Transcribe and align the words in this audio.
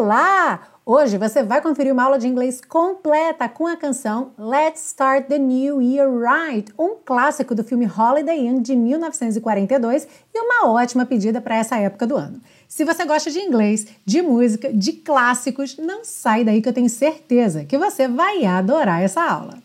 Olá! 0.00 0.60
Hoje 0.86 1.18
você 1.18 1.42
vai 1.42 1.60
conferir 1.60 1.92
uma 1.92 2.04
aula 2.04 2.20
de 2.20 2.28
inglês 2.28 2.60
completa 2.60 3.48
com 3.48 3.66
a 3.66 3.76
canção 3.76 4.30
Let's 4.38 4.86
Start 4.86 5.26
the 5.26 5.40
New 5.40 5.82
Year 5.82 6.08
Right, 6.08 6.72
um 6.78 6.94
clássico 7.04 7.52
do 7.52 7.64
filme 7.64 7.84
Holiday 7.84 8.46
Inn 8.46 8.62
de 8.62 8.76
1942 8.76 10.06
e 10.32 10.38
uma 10.38 10.70
ótima 10.70 11.04
pedida 11.04 11.40
para 11.40 11.56
essa 11.56 11.76
época 11.78 12.06
do 12.06 12.16
ano. 12.16 12.40
Se 12.68 12.84
você 12.84 13.04
gosta 13.04 13.28
de 13.28 13.40
inglês, 13.40 13.88
de 14.04 14.22
música, 14.22 14.72
de 14.72 14.92
clássicos, 14.92 15.76
não 15.76 16.04
sai 16.04 16.44
daí 16.44 16.62
que 16.62 16.68
eu 16.68 16.72
tenho 16.72 16.88
certeza 16.88 17.64
que 17.64 17.76
você 17.76 18.06
vai 18.06 18.44
adorar 18.46 19.02
essa 19.02 19.20
aula. 19.20 19.58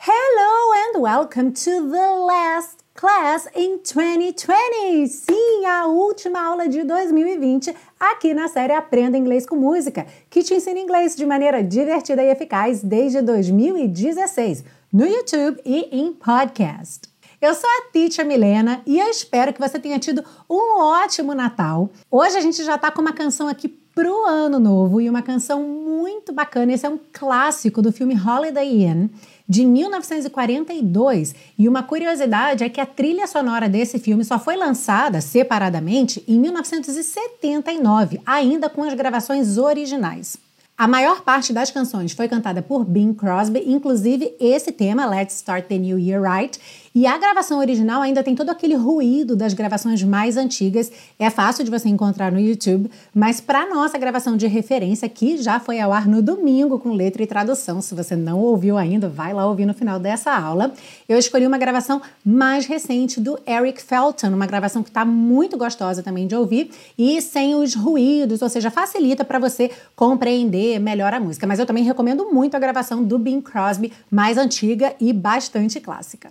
Hello 0.00 0.72
and 0.72 1.02
welcome 1.02 1.52
to 1.52 1.90
the 1.90 2.08
last 2.26 2.77
Class 2.98 3.46
in 3.54 3.78
2020! 3.78 5.06
Sim, 5.06 5.64
a 5.66 5.86
última 5.86 6.44
aula 6.44 6.68
de 6.68 6.82
2020 6.82 7.72
aqui 8.00 8.34
na 8.34 8.48
série 8.48 8.72
Aprenda 8.72 9.16
Inglês 9.16 9.46
com 9.46 9.54
Música, 9.54 10.04
que 10.28 10.42
te 10.42 10.52
ensina 10.52 10.80
inglês 10.80 11.14
de 11.14 11.24
maneira 11.24 11.62
divertida 11.62 12.24
e 12.24 12.28
eficaz 12.28 12.82
desde 12.82 13.22
2016, 13.22 14.64
no 14.92 15.06
YouTube 15.06 15.60
e 15.64 15.96
em 15.96 16.12
podcast. 16.12 17.02
Eu 17.40 17.54
sou 17.54 17.70
a 17.70 17.92
Teacher 17.92 18.26
Milena 18.26 18.82
e 18.84 18.98
eu 18.98 19.08
espero 19.08 19.52
que 19.52 19.60
você 19.60 19.78
tenha 19.78 20.00
tido 20.00 20.24
um 20.50 20.80
ótimo 20.80 21.34
Natal. 21.34 21.88
Hoje 22.10 22.36
a 22.36 22.40
gente 22.40 22.64
já 22.64 22.74
está 22.74 22.90
com 22.90 23.00
uma 23.00 23.12
canção 23.12 23.46
aqui 23.46 23.68
pro 23.98 24.26
ano 24.26 24.60
novo 24.60 25.00
e 25.00 25.10
uma 25.10 25.22
canção 25.22 25.60
muito 25.60 26.32
bacana. 26.32 26.72
Esse 26.72 26.86
é 26.86 26.88
um 26.88 27.00
clássico 27.12 27.82
do 27.82 27.90
filme 27.90 28.14
Holiday 28.14 28.84
Inn 28.84 29.08
de 29.48 29.66
1942. 29.66 31.34
E 31.58 31.68
uma 31.68 31.82
curiosidade 31.82 32.62
é 32.62 32.68
que 32.68 32.80
a 32.80 32.86
trilha 32.86 33.26
sonora 33.26 33.68
desse 33.68 33.98
filme 33.98 34.24
só 34.24 34.38
foi 34.38 34.54
lançada 34.54 35.20
separadamente 35.20 36.22
em 36.28 36.38
1979, 36.38 38.20
ainda 38.24 38.70
com 38.70 38.84
as 38.84 38.94
gravações 38.94 39.58
originais. 39.58 40.36
A 40.78 40.86
maior 40.86 41.22
parte 41.22 41.52
das 41.52 41.72
canções 41.72 42.12
foi 42.12 42.28
cantada 42.28 42.62
por 42.62 42.84
Bing 42.84 43.12
Crosby, 43.12 43.64
inclusive 43.66 44.32
esse 44.38 44.70
tema, 44.70 45.06
Let's 45.06 45.34
Start 45.34 45.66
the 45.66 45.76
New 45.76 45.98
Year 45.98 46.22
Right, 46.22 46.56
e 46.94 47.06
a 47.06 47.16
gravação 47.18 47.58
original 47.58 48.02
ainda 48.02 48.22
tem 48.22 48.34
todo 48.34 48.50
aquele 48.50 48.74
ruído 48.74 49.36
das 49.36 49.54
gravações 49.54 50.02
mais 50.02 50.36
antigas. 50.36 50.90
É 51.18 51.30
fácil 51.30 51.64
de 51.64 51.70
você 51.70 51.88
encontrar 51.88 52.32
no 52.32 52.40
YouTube, 52.40 52.90
mas 53.14 53.40
para 53.40 53.68
nossa 53.68 53.98
gravação 53.98 54.36
de 54.36 54.46
referência, 54.46 55.08
que 55.08 55.36
já 55.38 55.60
foi 55.60 55.80
ao 55.80 55.92
ar 55.92 56.06
no 56.06 56.22
domingo 56.22 56.78
com 56.78 56.92
letra 56.92 57.22
e 57.22 57.26
tradução, 57.26 57.80
se 57.80 57.94
você 57.94 58.16
não 58.16 58.40
ouviu 58.40 58.76
ainda, 58.76 59.08
vai 59.08 59.32
lá 59.32 59.46
ouvir 59.46 59.66
no 59.66 59.74
final 59.74 59.98
dessa 59.98 60.32
aula. 60.32 60.72
Eu 61.08 61.18
escolhi 61.18 61.46
uma 61.46 61.58
gravação 61.58 62.00
mais 62.24 62.66
recente 62.66 63.20
do 63.20 63.38
Eric 63.46 63.82
Felton, 63.82 64.28
uma 64.28 64.46
gravação 64.46 64.82
que 64.82 64.90
está 64.90 65.04
muito 65.04 65.56
gostosa 65.56 66.02
também 66.02 66.26
de 66.26 66.34
ouvir 66.34 66.70
e 66.96 67.20
sem 67.20 67.54
os 67.54 67.74
ruídos, 67.74 68.42
ou 68.42 68.48
seja, 68.48 68.70
facilita 68.70 69.24
para 69.24 69.38
você 69.38 69.70
compreender 69.94 70.78
melhor 70.78 71.12
a 71.12 71.20
música. 71.20 71.46
Mas 71.46 71.58
eu 71.58 71.66
também 71.66 71.84
recomendo 71.84 72.32
muito 72.32 72.56
a 72.56 72.58
gravação 72.58 73.02
do 73.04 73.18
Bing 73.18 73.40
Crosby, 73.40 73.92
mais 74.10 74.38
antiga 74.38 74.94
e 75.00 75.12
bastante 75.12 75.80
clássica. 75.80 76.30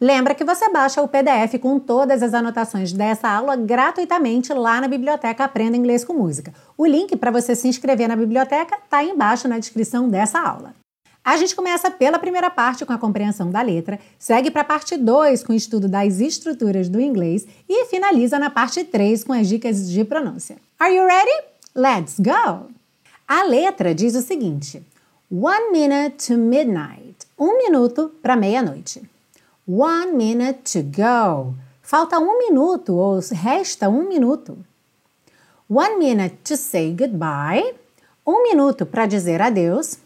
Lembra 0.00 0.34
que 0.34 0.44
você 0.44 0.68
baixa 0.70 1.00
o 1.00 1.08
PDF 1.08 1.58
com 1.60 1.78
todas 1.78 2.22
as 2.22 2.34
anotações 2.34 2.92
dessa 2.92 3.28
aula 3.28 3.56
gratuitamente 3.56 4.52
lá 4.52 4.80
na 4.80 4.88
biblioteca 4.88 5.44
Aprenda 5.44 5.76
Inglês 5.76 6.04
com 6.04 6.12
Música. 6.12 6.52
O 6.76 6.84
link 6.84 7.16
para 7.16 7.30
você 7.30 7.54
se 7.54 7.68
inscrever 7.68 8.08
na 8.08 8.16
biblioteca 8.16 8.76
está 8.76 9.04
embaixo 9.04 9.46
na 9.46 9.58
descrição 9.58 10.08
dessa 10.08 10.40
aula. 10.40 10.74
A 11.24 11.38
gente 11.38 11.56
começa 11.56 11.90
pela 11.90 12.18
primeira 12.18 12.50
parte 12.50 12.84
com 12.84 12.92
a 12.92 12.98
compreensão 12.98 13.50
da 13.50 13.62
letra, 13.62 13.98
segue 14.18 14.50
para 14.50 14.60
a 14.60 14.64
parte 14.64 14.96
2 14.96 15.42
com 15.42 15.52
o 15.54 15.56
estudo 15.56 15.88
das 15.88 16.20
estruturas 16.20 16.88
do 16.88 17.00
inglês 17.00 17.46
e 17.66 17.86
finaliza 17.86 18.38
na 18.38 18.50
parte 18.50 18.84
3 18.84 19.24
com 19.24 19.32
as 19.32 19.48
dicas 19.48 19.88
de 19.88 20.04
pronúncia. 20.04 20.56
Are 20.78 20.94
you 20.94 21.06
ready? 21.06 21.46
Let's 21.74 22.18
go! 22.18 22.66
A 23.26 23.42
letra 23.44 23.94
diz 23.94 24.14
o 24.14 24.20
seguinte: 24.20 24.82
One 25.30 25.70
minute 25.72 26.26
to 26.26 26.36
midnight. 26.36 27.16
Um 27.38 27.56
minuto 27.56 28.12
para 28.20 28.36
meia-noite. 28.36 29.13
One 29.66 30.12
minute 30.12 30.70
to 30.72 30.82
go. 30.82 31.54
Falta 31.80 32.18
um 32.18 32.36
minuto 32.36 32.94
ou 32.96 33.18
resta 33.32 33.88
um 33.88 34.06
minuto. 34.06 34.58
One 35.70 35.96
minute 35.96 36.36
to 36.44 36.54
say 36.54 36.92
goodbye. 36.92 37.74
Um 38.26 38.42
minuto 38.42 38.84
para 38.84 39.06
dizer 39.06 39.40
adeus. 39.40 39.96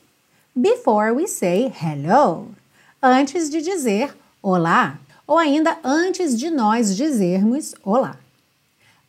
Before 0.54 1.12
we 1.12 1.26
say 1.26 1.72
hello. 1.82 2.54
Antes 3.02 3.50
de 3.50 3.60
dizer 3.60 4.16
olá. 4.40 4.96
Ou 5.26 5.36
ainda 5.36 5.76
antes 5.82 6.38
de 6.38 6.50
nós 6.50 6.94
dizermos 6.94 7.74
olá. 7.82 8.16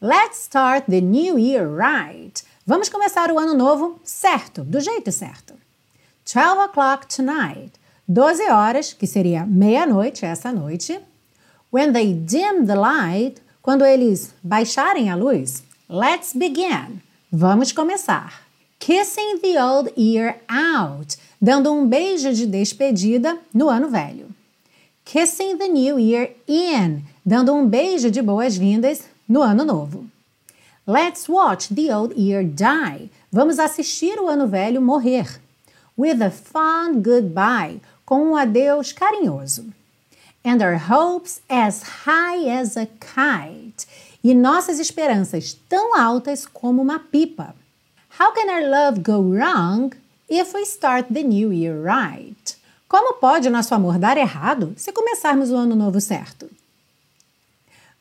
Let's 0.02 0.40
start 0.46 0.86
the 0.90 1.00
new 1.00 1.38
year 1.38 1.68
right. 1.68 2.44
Vamos 2.66 2.90
começar 2.90 3.32
o 3.32 3.38
ano 3.38 3.54
novo 3.54 4.00
certo, 4.04 4.64
do 4.64 4.80
jeito 4.80 5.12
certo. 5.12 5.54
12 6.26 6.70
o'clock 6.70 7.06
tonight. 7.06 7.72
12 8.12 8.50
horas, 8.50 8.92
que 8.92 9.06
seria 9.06 9.46
meia-noite 9.46 10.26
essa 10.26 10.52
noite. 10.52 11.00
When 11.72 11.94
they 11.94 12.12
dim 12.12 12.66
the 12.66 12.74
light, 12.74 13.40
quando 13.62 13.86
eles 13.86 14.34
baixarem 14.42 15.12
a 15.12 15.16
luz. 15.16 15.62
Let's 15.88 16.34
begin. 16.34 17.04
Vamos 17.32 17.72
começar. 17.72 18.42
Kissing 18.80 19.40
the 19.42 19.62
old 19.62 19.94
year 19.96 20.42
out, 20.50 21.18
dando 21.40 21.72
um 21.72 21.88
beijo 21.88 22.34
de 22.34 22.48
despedida 22.48 23.38
no 23.54 23.70
ano 23.70 23.90
velho. 23.90 24.28
Kissing 25.06 25.58
the 25.58 25.68
new 25.68 26.00
year 26.00 26.32
in, 26.48 27.04
dando 27.24 27.54
um 27.54 27.68
beijo 27.68 28.10
de 28.10 28.24
boas-vindas 28.24 29.04
no 29.28 29.44
ano 29.44 29.64
novo. 29.64 30.06
Let's 30.88 31.30
watch 31.30 31.72
the 31.72 31.94
old 31.94 32.16
year 32.20 32.44
die. 32.44 33.12
Vamos 33.32 33.60
assistir 33.60 34.20
o 34.20 34.28
ano 34.28 34.48
velho 34.48 34.82
morrer. 34.82 35.40
With 35.96 36.22
a 36.24 36.32
fond 36.32 37.04
goodbye, 37.04 37.82
com 38.10 38.32
um 38.32 38.36
adeus 38.36 38.92
carinhoso. 38.92 39.72
And 40.44 40.64
our 40.64 40.80
hopes 40.90 41.42
as 41.48 41.84
high 41.84 42.50
as 42.50 42.76
a 42.76 42.88
kite. 42.88 43.86
E 44.24 44.34
nossas 44.34 44.80
esperanças 44.80 45.54
tão 45.70 45.96
altas 45.96 46.48
como 46.48 46.82
uma 46.82 46.98
pipa. 46.98 47.54
How 48.20 48.34
can 48.34 48.52
our 48.52 48.68
love 48.68 49.02
go 49.02 49.22
wrong 49.22 49.92
if 50.28 50.56
we 50.56 50.64
start 50.64 51.14
the 51.14 51.22
new 51.22 51.54
year 51.54 51.80
right? 51.80 52.58
Como 52.88 53.14
pode 53.14 53.48
nosso 53.48 53.76
amor 53.76 54.00
dar 54.00 54.18
errado 54.18 54.74
se 54.76 54.92
começarmos 54.92 55.52
o 55.52 55.56
ano 55.56 55.76
novo 55.76 56.02
certo? 56.02 56.50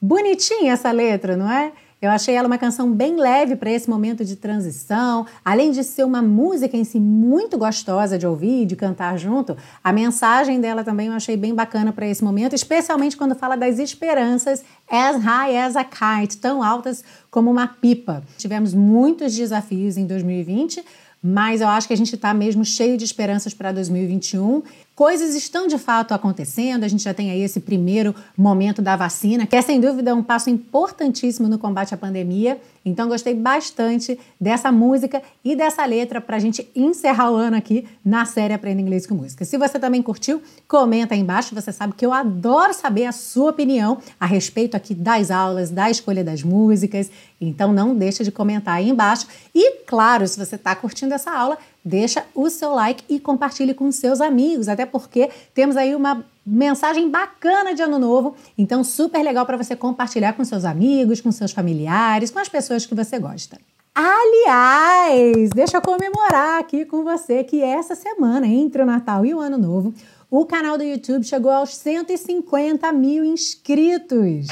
Bonitinha 0.01 0.73
essa 0.73 0.91
letra, 0.91 1.37
não 1.37 1.53
é? 1.53 1.71
Eu 2.01 2.11
achei 2.11 2.37
ela 2.37 2.47
uma 2.47 2.59
canção 2.59 2.93
bem 2.93 3.17
leve 3.17 3.57
para 3.57 3.71
esse 3.71 3.91
momento 3.91 4.25
de 4.25 4.37
transição, 4.37 5.27
além 5.45 5.73
de 5.73 5.83
ser 5.83 6.05
uma 6.05 6.23
música 6.23 6.77
em 6.77 6.85
si 6.85 7.01
muito 7.01 7.59
gostosa 7.59 8.17
de 8.17 8.25
ouvir 8.25 8.63
e 8.63 8.67
de 8.67 8.77
cantar 8.77 9.19
junto. 9.19 9.57
A 9.83 9.93
mensagem 9.93 10.61
dela 10.61 10.85
também 10.85 11.09
eu 11.09 11.13
achei 11.13 11.37
bem 11.37 11.53
bacana 11.53 11.93
para 11.93 12.07
esse 12.07 12.23
momento, 12.23 12.55
especialmente 12.55 13.17
quando 13.17 13.35
fala 13.35 13.57
das 13.57 13.81
esperanças 13.81 14.63
as 14.89 15.21
high 15.21 15.57
as 15.57 15.75
a 15.75 15.85
kite, 15.85 16.37
tão 16.37 16.63
altas 16.63 17.03
como 17.33 17.51
uma 17.51 17.67
pipa. 17.67 18.23
Tivemos 18.37 18.73
muitos 18.73 19.35
desafios 19.35 19.97
em 19.97 20.07
2020 20.07 20.85
mas 21.23 21.61
eu 21.61 21.69
acho 21.69 21.89
que 21.89 21.93
a 21.93 21.97
gente 21.97 22.15
está 22.15 22.33
mesmo 22.33 22.65
cheio 22.65 22.97
de 22.97 23.05
esperanças 23.05 23.53
para 23.53 23.73
2021. 23.73 24.63
Coisas 24.99 25.37
estão 25.37 25.69
de 25.69 25.79
fato 25.79 26.13
acontecendo, 26.13 26.83
a 26.83 26.89
gente 26.89 27.05
já 27.05 27.15
tem 27.15 27.31
aí 27.31 27.41
esse 27.41 27.61
primeiro 27.61 28.13
momento 28.37 28.83
da 28.83 28.97
vacina, 28.97 29.47
que 29.47 29.55
é 29.55 29.63
sem 29.63 29.81
dúvida 29.81 30.13
um 30.13 30.25
passo 30.25 30.51
importantíssimo 30.51 31.47
no 31.47 31.57
combate 31.57 31.95
à 31.95 31.97
pandemia. 31.97 32.61
Então, 32.85 33.07
gostei 33.07 33.33
bastante 33.33 34.19
dessa 34.41 34.73
música 34.73 35.23
e 35.45 35.55
dessa 35.55 35.85
letra 35.85 36.21
para 36.21 36.35
a 36.35 36.41
gente 36.41 36.69
encerrar 36.75 37.31
o 37.31 37.37
ano 37.37 37.57
aqui 37.57 37.87
na 38.05 38.25
série 38.25 38.53
Aprenda 38.53 38.81
Inglês 38.81 39.07
com 39.07 39.15
Música. 39.15 39.45
Se 39.45 39.57
você 39.57 39.79
também 39.79 40.03
curtiu, 40.03 40.43
comenta 40.67 41.15
aí 41.15 41.21
embaixo. 41.21 41.55
Você 41.55 41.71
sabe 41.71 41.93
que 41.93 42.05
eu 42.05 42.13
adoro 42.13 42.75
saber 42.75 43.05
a 43.05 43.13
sua 43.13 43.51
opinião 43.51 43.99
a 44.19 44.27
respeito 44.27 44.77
aqui 44.77 44.97
das 44.97 45.31
aulas, 45.31 45.71
da 45.71 45.89
escolha 45.89 46.25
das 46.25 46.43
músicas. 46.43 47.09
Então, 47.41 47.73
não 47.73 47.95
deixa 47.95 48.25
de 48.25 48.33
comentar 48.33 48.75
aí 48.75 48.89
embaixo. 48.89 49.29
E, 49.55 49.83
claro, 49.87 50.27
se 50.27 50.37
você 50.37 50.57
está 50.57 50.75
curtindo 50.75 51.15
essa 51.15 51.31
aula, 51.31 51.57
deixa 51.85 52.25
o 52.35 52.49
seu 52.51 52.75
like 52.75 53.05
e 53.09 53.19
compartilhe 53.19 53.75
com 53.75 53.91
seus 53.91 54.21
amigos, 54.21 54.69
até 54.69 54.85
porque 54.85 55.31
temos 55.55 55.77
aí 55.77 55.95
uma 55.95 56.25
mensagem 56.45 57.11
bacana 57.11 57.75
de 57.75 57.83
ano 57.83 57.99
novo, 57.99 58.35
então 58.57 58.83
super 58.83 59.23
legal 59.23 59.45
para 59.45 59.57
você 59.57 59.77
compartilhar 59.77 60.33
com 60.33 60.45
seus 60.45 60.65
amigos, 60.65 61.21
com 61.21 61.31
seus 61.31 61.53
familiares, 61.53 62.31
com 62.31 62.39
as 62.39 62.49
pessoas 62.49 62.87
que 62.87 62.95
você 62.95 63.19
gosta. 63.19 63.59
Aliás, 63.95 65.51
deixa 65.51 65.79
eu 65.79 65.83
comemorar 65.83 66.61
aqui 66.61 66.85
com 66.85 67.03
você 67.03 67.43
que 67.43 67.61
essa 67.61 67.97
semana, 67.97 68.47
entre 68.47 68.81
o 68.81 68.87
Natal 68.87 69.27
e 69.27 69.35
o 69.35 69.41
Ano 69.41 69.59
Novo, 69.59 69.93
o 70.31 70.45
canal 70.45 70.77
do 70.77 70.85
YouTube 70.85 71.25
chegou 71.25 71.51
aos 71.51 71.75
150 71.77 72.93
mil 72.93 73.25
inscritos. 73.25 74.47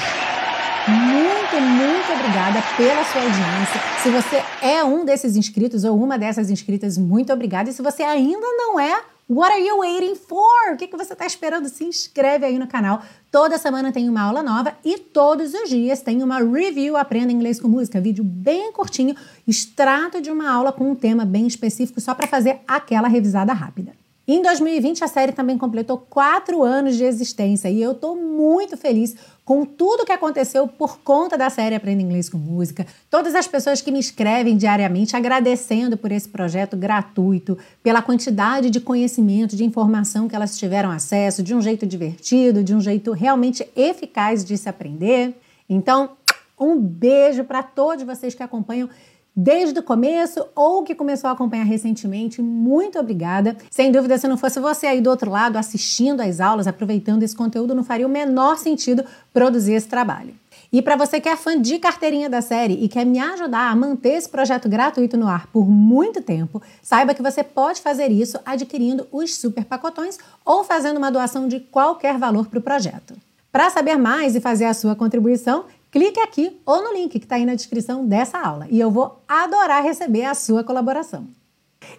Muito, 0.87 1.61
muito 1.61 2.11
obrigada 2.13 2.63
pela 2.75 3.03
sua 3.03 3.21
audiência. 3.21 3.81
Se 4.01 4.09
você 4.09 4.43
é 4.65 4.83
um 4.83 5.05
desses 5.05 5.35
inscritos 5.35 5.83
ou 5.83 6.01
uma 6.01 6.17
dessas 6.17 6.49
inscritas, 6.49 6.97
muito 6.97 7.31
obrigada. 7.31 7.69
E 7.69 7.73
se 7.73 7.81
você 7.81 8.03
ainda 8.03 8.47
não 8.57 8.79
é, 8.79 9.01
What 9.29 9.51
are 9.51 9.61
you 9.61 9.79
waiting 9.79 10.15
for? 10.15 10.73
O 10.73 10.77
que, 10.77 10.87
que 10.87 10.95
você 10.95 11.11
está 11.11 11.25
esperando? 11.25 11.67
Se 11.67 11.83
inscreve 11.83 12.45
aí 12.45 12.57
no 12.57 12.65
canal. 12.65 13.03
Toda 13.29 13.57
semana 13.57 13.91
tem 13.91 14.07
uma 14.07 14.21
aula 14.21 14.41
nova 14.41 14.73
e 14.85 14.97
todos 14.97 15.53
os 15.53 15.69
dias 15.69 15.99
tem 15.99 16.23
uma 16.23 16.39
review 16.39 16.95
Aprenda 16.95 17.33
Inglês 17.33 17.59
com 17.59 17.67
Música. 17.67 17.99
Vídeo 17.99 18.23
bem 18.23 18.71
curtinho, 18.71 19.17
extrato 19.45 20.21
de 20.21 20.31
uma 20.31 20.49
aula 20.49 20.71
com 20.71 20.89
um 20.89 20.95
tema 20.95 21.25
bem 21.25 21.45
específico, 21.45 21.99
só 21.99 22.15
para 22.15 22.25
fazer 22.25 22.61
aquela 22.65 23.09
revisada 23.09 23.51
rápida. 23.51 23.91
Em 24.29 24.41
2020, 24.41 25.05
a 25.05 25.07
série 25.07 25.31
também 25.31 25.57
completou 25.57 25.97
quatro 25.97 26.61
anos 26.61 26.97
de 26.97 27.05
existência 27.05 27.69
e 27.69 27.81
eu 27.81 27.93
estou 27.93 28.13
muito 28.13 28.75
feliz 28.75 29.15
com 29.45 29.63
tudo 29.63 30.03
que 30.03 30.11
aconteceu 30.11 30.67
por 30.67 30.99
conta 30.99 31.37
da 31.37 31.49
série 31.49 31.75
Aprenda 31.75 32.01
Inglês 32.01 32.27
com 32.27 32.37
Música. 32.37 32.85
Todas 33.09 33.33
as 33.35 33.47
pessoas 33.47 33.81
que 33.81 33.89
me 33.89 33.99
escrevem 33.99 34.57
diariamente 34.57 35.15
agradecendo 35.15 35.95
por 35.95 36.11
esse 36.11 36.27
projeto 36.27 36.75
gratuito, 36.75 37.57
pela 37.81 38.01
quantidade 38.01 38.69
de 38.69 38.81
conhecimento, 38.81 39.55
de 39.55 39.63
informação 39.63 40.27
que 40.27 40.35
elas 40.35 40.57
tiveram 40.57 40.91
acesso, 40.91 41.41
de 41.41 41.55
um 41.55 41.61
jeito 41.61 41.85
divertido, 41.85 42.61
de 42.61 42.75
um 42.75 42.81
jeito 42.81 43.13
realmente 43.13 43.65
eficaz 43.77 44.43
de 44.43 44.57
se 44.57 44.67
aprender. 44.67 45.39
Então, 45.69 46.17
um 46.59 46.77
beijo 46.77 47.45
para 47.45 47.63
todos 47.63 48.03
vocês 48.03 48.35
que 48.35 48.43
acompanham 48.43 48.89
desde 49.39 49.79
o 49.79 49.83
começo 49.83 50.43
ou 50.55 50.81
que 50.81 50.95
começou 50.95 51.29
a 51.29 51.33
acompanhar 51.33 51.63
recentemente, 51.63 52.41
muito 52.41 52.97
obrigada. 52.97 53.55
Sem 53.69 53.91
dúvida, 53.91 54.17
se 54.17 54.27
não 54.27 54.35
fosse 54.35 54.59
você 54.59 54.87
aí 54.87 54.99
do 54.99 55.11
outro 55.11 55.29
lado 55.29 55.57
assistindo 55.57 56.21
às 56.21 56.41
aulas, 56.41 56.65
aproveitando 56.65 57.21
esse 57.21 57.35
conteúdo, 57.35 57.75
não 57.75 57.83
faria 57.83 58.07
o 58.07 58.09
menor 58.09 58.57
sentido 58.57 59.05
produzir 59.31 59.73
esse 59.73 59.87
trabalho. 59.87 60.33
E 60.73 60.81
para 60.81 60.95
você 60.95 61.21
que 61.21 61.29
é 61.29 61.35
fã 61.35 61.61
de 61.61 61.77
carteirinha 61.77 62.29
da 62.29 62.41
série 62.41 62.73
e 62.83 62.89
quer 62.89 63.05
me 63.05 63.19
ajudar 63.19 63.69
a 63.69 63.75
manter 63.75 64.13
esse 64.13 64.27
projeto 64.27 64.67
gratuito 64.67 65.15
no 65.15 65.27
ar 65.27 65.45
por 65.47 65.69
muito 65.69 66.19
tempo, 66.19 66.61
saiba 66.81 67.13
que 67.13 67.21
você 67.21 67.43
pode 67.43 67.79
fazer 67.79 68.11
isso 68.11 68.39
adquirindo 68.43 69.07
os 69.11 69.35
super 69.35 69.63
pacotões 69.63 70.17
ou 70.43 70.63
fazendo 70.63 70.97
uma 70.97 71.11
doação 71.11 71.47
de 71.47 71.59
qualquer 71.59 72.17
valor 72.17 72.47
para 72.47 72.59
o 72.59 72.61
projeto. 72.61 73.13
Para 73.51 73.69
saber 73.69 73.97
mais 73.97 74.35
e 74.35 74.41
fazer 74.41 74.65
a 74.65 74.73
sua 74.73 74.95
contribuição, 74.95 75.65
clique 75.91 76.19
aqui 76.19 76.59
ou 76.65 76.83
no 76.83 76.93
link 76.93 77.11
que 77.19 77.25
está 77.25 77.35
aí 77.35 77.45
na 77.45 77.55
descrição 77.55 78.05
dessa 78.05 78.37
aula 78.39 78.67
e 78.69 78.79
eu 78.79 78.91
vou 78.91 79.21
adorar 79.27 79.83
receber 79.83 80.25
a 80.25 80.35
sua 80.35 80.63
colaboração. 80.63 81.27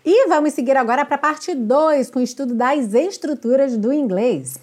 E 0.04 0.28
vamos 0.28 0.52
seguir 0.52 0.76
agora 0.76 1.04
para 1.04 1.14
a 1.14 1.18
parte 1.18 1.54
2 1.54 2.10
com 2.10 2.18
o 2.18 2.22
estudo 2.22 2.54
das 2.54 2.92
estruturas 2.94 3.76
do 3.76 3.92
inglês. 3.92 4.58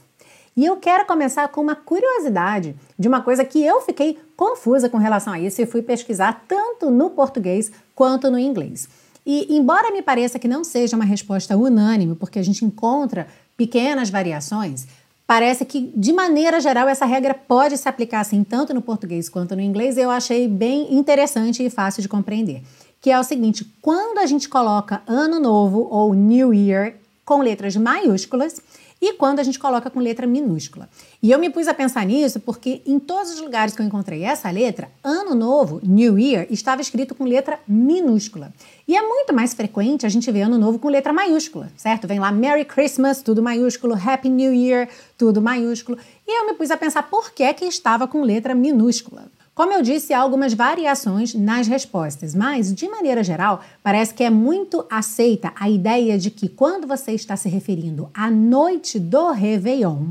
E 0.56 0.66
eu 0.66 0.78
quero 0.78 1.06
começar 1.06 1.48
com 1.50 1.60
uma 1.60 1.76
curiosidade 1.76 2.76
de 2.98 3.08
uma 3.08 3.22
coisa 3.22 3.44
que 3.44 3.62
eu 3.62 3.82
fiquei 3.82 4.18
confusa 4.38 4.90
com 4.90 4.98
relação 4.98 5.34
a 5.34 5.40
isso 5.40 5.62
e 5.62 5.66
fui 5.66 5.82
pesquisar 5.82 6.46
tanto 6.48 6.90
no 6.90 7.10
português 7.10 7.72
quanto 7.94 8.32
no 8.32 8.40
inglês. 8.40 8.88
E 9.26 9.58
embora 9.58 9.92
me 9.92 10.02
pareça 10.02 10.40
que 10.40 10.48
não 10.48 10.64
seja 10.64 10.96
uma 10.96 11.04
resposta 11.04 11.58
unânime, 11.58 12.16
porque 12.16 12.40
a 12.40 12.44
gente 12.44 12.64
encontra 12.64 13.28
pequenas 13.58 14.10
variações, 14.10 14.88
Parece 15.28 15.66
que, 15.66 15.92
de 15.96 16.14
maneira 16.14 16.60
geral, 16.60 16.88
essa 16.88 17.06
regra 17.06 17.34
pode 17.34 17.78
se 17.78 17.90
aplicar 17.90 18.20
assim 18.20 18.44
tanto 18.44 18.74
no 18.74 18.82
português 18.82 19.28
quanto 19.28 19.56
no 19.56 19.62
inglês. 19.62 19.98
Eu 19.98 20.12
achei 20.12 20.48
bem 20.48 20.94
interessante 20.94 21.66
e 21.66 21.70
fácil 21.70 22.04
de 22.04 22.08
compreender. 22.08 22.62
Que 23.02 23.10
é 23.10 23.20
o 23.20 23.24
seguinte: 23.24 23.66
quando 23.82 24.20
a 24.20 24.26
gente 24.28 24.48
coloca 24.48 25.02
ano 25.08 25.40
novo 25.40 25.88
ou 25.90 26.14
New 26.14 26.54
Year 26.54 26.96
com 27.26 27.42
letras 27.42 27.76
maiúsculas, 27.76 28.62
e 29.02 29.14
quando 29.14 29.40
a 29.40 29.44
gente 29.44 29.60
coloca 29.60 29.90
com 29.90 30.00
letra 30.00 30.26
minúscula. 30.26 30.90
E 31.22 31.32
eu 31.32 31.40
me 31.40 31.50
pus 31.50 31.68
a 31.68 31.74
pensar 31.74 32.06
nisso 32.06 32.40
porque 32.40 32.82
em 32.86 33.00
todos 33.00 33.34
os 33.34 33.42
lugares 33.42 33.76
que 33.76 33.82
eu 33.82 33.86
encontrei 33.86 34.24
essa 34.24 34.50
letra, 34.50 34.90
Ano 35.04 35.36
Novo, 35.36 35.80
New 35.84 36.18
Year, 36.18 36.48
estava 36.50 36.82
escrito 36.82 37.14
com 37.14 37.24
letra 37.24 37.60
minúscula. 37.68 38.54
E 38.88 38.96
é 38.96 39.02
muito 39.02 39.34
mais 39.34 39.54
frequente 39.54 40.06
a 40.06 40.10
gente 40.10 40.32
ver 40.32 40.44
Ano 40.44 40.58
Novo 40.58 40.80
com 40.80 40.90
letra 40.90 41.12
maiúscula, 41.12 41.72
certo? 41.76 42.08
Vem 42.08 42.20
lá 42.20 42.32
Merry 42.32 42.66
Christmas, 42.66 43.22
tudo 43.22 43.42
maiúsculo, 43.42 43.94
Happy 43.94 44.30
New 44.30 44.54
Year, 44.54 44.88
tudo 45.18 45.42
maiúsculo. 45.42 45.98
E 46.28 46.40
eu 46.40 46.48
me 46.48 46.54
pus 46.54 46.72
a 46.72 46.78
pensar 46.78 47.04
por 47.04 47.32
que, 47.32 47.54
que 47.54 47.66
estava 47.66 48.08
com 48.08 48.22
letra 48.22 48.56
minúscula. 48.56 49.26
Como 49.56 49.72
eu 49.72 49.82
disse, 49.82 50.14
há 50.14 50.20
algumas 50.20 50.54
variações 50.54 51.34
nas 51.34 51.66
respostas, 51.66 52.36
mas, 52.36 52.76
de 52.76 52.90
maneira 52.90 53.24
geral, 53.24 53.62
parece 53.82 54.14
que 54.14 54.22
é 54.22 54.30
muito 54.30 54.86
aceita 54.90 55.54
a 55.58 55.70
ideia 55.70 56.18
de 56.20 56.30
que 56.30 56.50
quando 56.50 56.86
você 56.86 57.14
está 57.14 57.38
se 57.38 57.48
referindo 57.48 58.10
à 58.14 58.30
noite 58.30 59.00
do 59.00 59.32
Réveillon, 59.32 60.08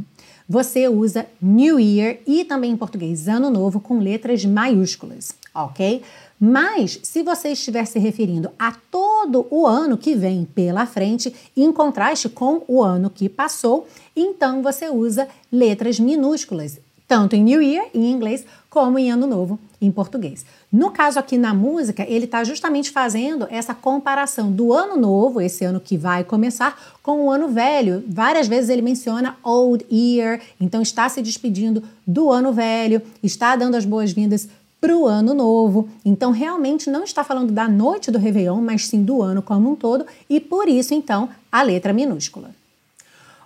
você 0.49 0.88
usa 0.88 1.26
New 1.43 1.79
Year 1.79 2.20
e 2.26 2.43
também 2.43 2.70
em 2.70 2.76
português 2.76 3.29
Ano 3.29 3.50
Novo 3.50 3.81
com 3.81 3.99
letras 3.99 4.46
maiúsculas, 4.46 5.35
ok? 5.55 6.00
Mas 6.41 6.99
se 7.02 7.23
você 7.23 7.50
estiver 7.50 7.85
se 7.85 7.99
referindo 7.99 8.50
a 8.58 8.73
todo 8.91 9.46
o 9.50 9.67
ano 9.67 9.99
que 9.99 10.14
vem 10.14 10.46
pela 10.55 10.87
frente, 10.87 11.35
em 11.55 11.70
contraste 11.70 12.31
com 12.31 12.62
o 12.67 12.82
ano 12.82 13.11
que 13.11 13.29
passou, 13.29 13.87
então 14.17 14.62
você 14.62 14.88
usa 14.88 15.29
letras 15.52 16.00
minúsculas, 16.00 16.81
tanto 17.06 17.37
em 17.37 17.43
New 17.43 17.62
Year 17.62 17.87
em 17.95 18.11
inglês 18.11 18.45
como 18.71 18.99
em 18.99 19.11
Ano 19.11 19.27
Novo 19.27 19.59
em 19.81 19.91
português. 19.91 20.45
No 20.73 20.91
caso 20.91 21.19
aqui 21.19 21.39
na 21.39 21.55
música, 21.55 22.05
ele 22.09 22.25
está 22.25 22.43
justamente 22.43 22.91
fazendo 22.91 23.47
essa 23.51 23.75
comparação 23.75 24.51
do 24.51 24.73
Ano 24.73 24.97
Novo, 24.97 25.41
esse 25.41 25.65
ano 25.65 25.81
que 25.81 25.97
vai 25.97 26.25
começar, 26.25 26.97
com 27.03 27.27
o 27.27 27.31
Ano 27.31 27.49
Velho. 27.49 28.03
Várias 28.09 28.49
vezes 28.49 28.71
ele 28.71 28.83
menciona 28.83 29.37
Old 29.43 29.85
Year, 29.93 30.41
então 30.61 30.83
está 30.83 31.09
se 31.09 31.23
despedindo 31.23 31.83
do 32.06 32.31
Ano 32.31 32.53
Velho, 32.53 33.01
está 33.23 33.55
dando 33.55 33.77
as 33.77 33.85
boas-vindas 33.85 34.49
para 34.81 34.97
o 34.97 35.06
ano 35.06 35.33
novo. 35.33 35.89
Então, 36.05 36.31
realmente 36.31 36.91
não 36.91 37.05
está 37.05 37.25
falando 37.25 37.53
da 37.53 37.67
noite 37.67 38.11
do 38.11 38.19
Réveillon, 38.19 38.61
mas 38.61 38.87
sim 38.87 39.03
do 39.03 39.23
ano 39.23 39.41
como 39.41 39.71
um 39.71 39.77
todo, 39.77 40.05
e 40.29 40.39
por 40.39 40.69
isso, 40.69 40.93
então, 40.93 41.29
a 41.51 41.62
letra 41.62 41.93
minúscula. 41.93 42.51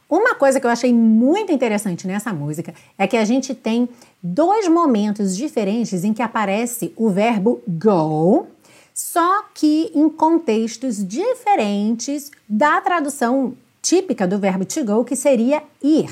Uma 0.09 0.35
coisa 0.35 0.59
que 0.59 0.67
eu 0.67 0.71
achei 0.71 0.93
muito 0.93 1.53
interessante 1.53 2.07
nessa 2.07 2.33
música 2.33 2.73
é 2.97 3.07
que 3.07 3.17
a 3.17 3.27
gente 3.27 3.55
tem 3.55 3.87
dois 4.23 4.67
momentos 4.67 5.37
diferentes 5.37 6.03
em 6.03 6.15
que 6.15 6.23
aparece 6.23 6.95
o 6.97 7.11
verbo 7.11 7.61
go, 7.69 8.47
só 8.95 9.45
que 9.53 9.93
em 9.95 10.09
contextos 10.09 11.07
diferentes 11.07 12.31
da 12.49 12.81
tradução 12.81 13.55
típica 13.83 14.27
do 14.27 14.39
verbo 14.39 14.65
to 14.65 14.83
go, 14.83 15.05
que 15.05 15.15
seria 15.15 15.63
ir. 15.83 16.11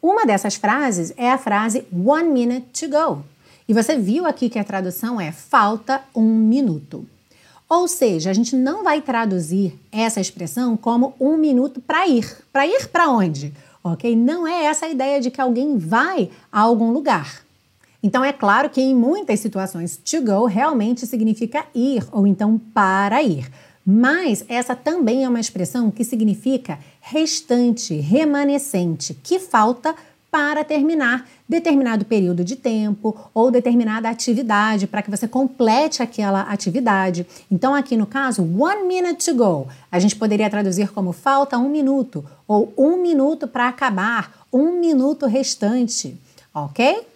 Uma 0.00 0.24
dessas 0.24 0.54
frases 0.54 1.12
é 1.16 1.28
a 1.28 1.38
frase 1.38 1.84
one 1.92 2.28
minute 2.28 2.66
to 2.72 2.88
go. 2.88 3.24
E 3.68 3.74
você 3.74 3.98
viu 3.98 4.26
aqui 4.26 4.48
que 4.48 4.60
a 4.60 4.64
tradução 4.64 5.20
é 5.20 5.32
falta 5.32 6.02
um 6.14 6.22
minuto. 6.22 7.04
Ou 7.68 7.86
seja, 7.86 8.30
a 8.30 8.32
gente 8.32 8.56
não 8.56 8.82
vai 8.82 9.02
traduzir 9.02 9.78
essa 9.92 10.20
expressão 10.20 10.74
como 10.74 11.14
um 11.20 11.36
minuto 11.36 11.80
para 11.80 12.08
ir. 12.08 12.26
Para 12.50 12.66
ir 12.66 12.88
para 12.88 13.10
onde? 13.10 13.52
Ok? 13.84 14.16
Não 14.16 14.46
é 14.46 14.64
essa 14.64 14.86
a 14.86 14.88
ideia 14.88 15.20
de 15.20 15.30
que 15.30 15.40
alguém 15.40 15.76
vai 15.76 16.30
a 16.50 16.60
algum 16.60 16.90
lugar. 16.90 17.42
Então, 18.02 18.24
é 18.24 18.32
claro 18.32 18.70
que 18.70 18.80
em 18.80 18.94
muitas 18.94 19.40
situações, 19.40 19.98
to 19.98 20.22
go 20.22 20.46
realmente 20.46 21.06
significa 21.06 21.66
ir 21.74 22.06
ou 22.10 22.26
então 22.26 22.58
para 22.72 23.22
ir. 23.22 23.50
Mas 23.84 24.44
essa 24.48 24.74
também 24.74 25.24
é 25.24 25.28
uma 25.28 25.40
expressão 25.40 25.90
que 25.90 26.04
significa 26.04 26.78
restante, 27.00 27.94
remanescente, 27.94 29.14
que 29.14 29.38
falta 29.38 29.94
para 30.30 30.62
terminar 30.62 31.26
determinado 31.48 32.04
período 32.04 32.44
de 32.44 32.56
tempo 32.56 33.16
ou 33.32 33.50
determinada 33.50 34.08
atividade 34.08 34.86
para 34.86 35.02
que 35.02 35.10
você 35.10 35.26
complete 35.26 36.02
aquela 36.02 36.42
atividade. 36.42 37.26
Então, 37.50 37.74
aqui 37.74 37.96
no 37.96 38.06
caso, 38.06 38.42
one 38.42 38.84
minute 38.84 39.24
to 39.24 39.34
go, 39.34 39.68
a 39.90 39.98
gente 39.98 40.14
poderia 40.16 40.50
traduzir 40.50 40.90
como 40.92 41.12
falta 41.12 41.56
um 41.56 41.68
minuto 41.68 42.24
ou 42.46 42.72
um 42.76 43.00
minuto 43.00 43.48
para 43.48 43.68
acabar, 43.68 44.46
um 44.52 44.78
minuto 44.78 45.26
restante, 45.26 46.16
ok? 46.54 47.06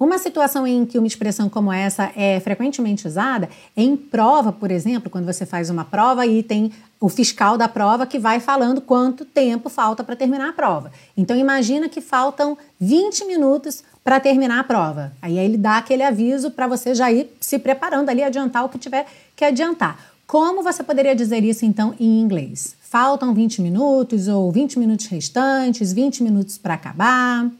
Uma 0.00 0.16
situação 0.16 0.66
em 0.66 0.86
que 0.86 0.96
uma 0.96 1.06
expressão 1.06 1.50
como 1.50 1.70
essa 1.70 2.10
é 2.16 2.40
frequentemente 2.40 3.06
usada 3.06 3.50
é 3.76 3.82
em 3.82 3.94
prova, 3.94 4.50
por 4.50 4.70
exemplo, 4.70 5.10
quando 5.10 5.26
você 5.26 5.44
faz 5.44 5.68
uma 5.68 5.84
prova 5.84 6.26
e 6.26 6.42
tem 6.42 6.72
o 6.98 7.10
fiscal 7.10 7.58
da 7.58 7.68
prova 7.68 8.06
que 8.06 8.18
vai 8.18 8.40
falando 8.40 8.80
quanto 8.80 9.26
tempo 9.26 9.68
falta 9.68 10.02
para 10.02 10.16
terminar 10.16 10.48
a 10.48 10.52
prova. 10.54 10.90
Então 11.14 11.36
imagina 11.36 11.86
que 11.86 12.00
faltam 12.00 12.56
20 12.80 13.26
minutos 13.26 13.84
para 14.02 14.18
terminar 14.18 14.60
a 14.60 14.64
prova. 14.64 15.12
Aí 15.20 15.38
ele 15.38 15.58
dá 15.58 15.76
aquele 15.76 16.02
aviso 16.02 16.50
para 16.50 16.66
você 16.66 16.94
já 16.94 17.12
ir 17.12 17.30
se 17.38 17.58
preparando 17.58 18.08
ali, 18.08 18.22
adiantar 18.22 18.64
o 18.64 18.70
que 18.70 18.78
tiver 18.78 19.04
que 19.36 19.44
adiantar. 19.44 19.98
Como 20.26 20.62
você 20.62 20.82
poderia 20.82 21.14
dizer 21.14 21.44
isso 21.44 21.66
então 21.66 21.94
em 22.00 22.22
inglês? 22.22 22.74
Faltam 22.80 23.34
20 23.34 23.60
minutos 23.60 24.28
ou 24.28 24.50
20 24.50 24.78
minutos 24.78 25.04
restantes, 25.08 25.92
20 25.92 26.22
minutos 26.22 26.56
para 26.56 26.72
acabar. 26.72 27.50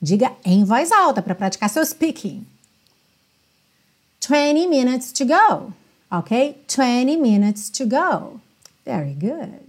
Diga 0.00 0.32
em 0.44 0.64
voz 0.64 0.92
alta 0.92 1.22
para 1.22 1.34
praticar 1.34 1.70
seu 1.70 1.84
speaking. 1.84 2.46
20 4.20 4.66
minutes 4.66 5.12
to 5.12 5.24
go. 5.24 5.72
Ok? 6.10 6.56
20 6.68 7.16
minutes 7.16 7.70
to 7.70 7.86
go. 7.86 8.40
Very 8.84 9.14
good. 9.14 9.66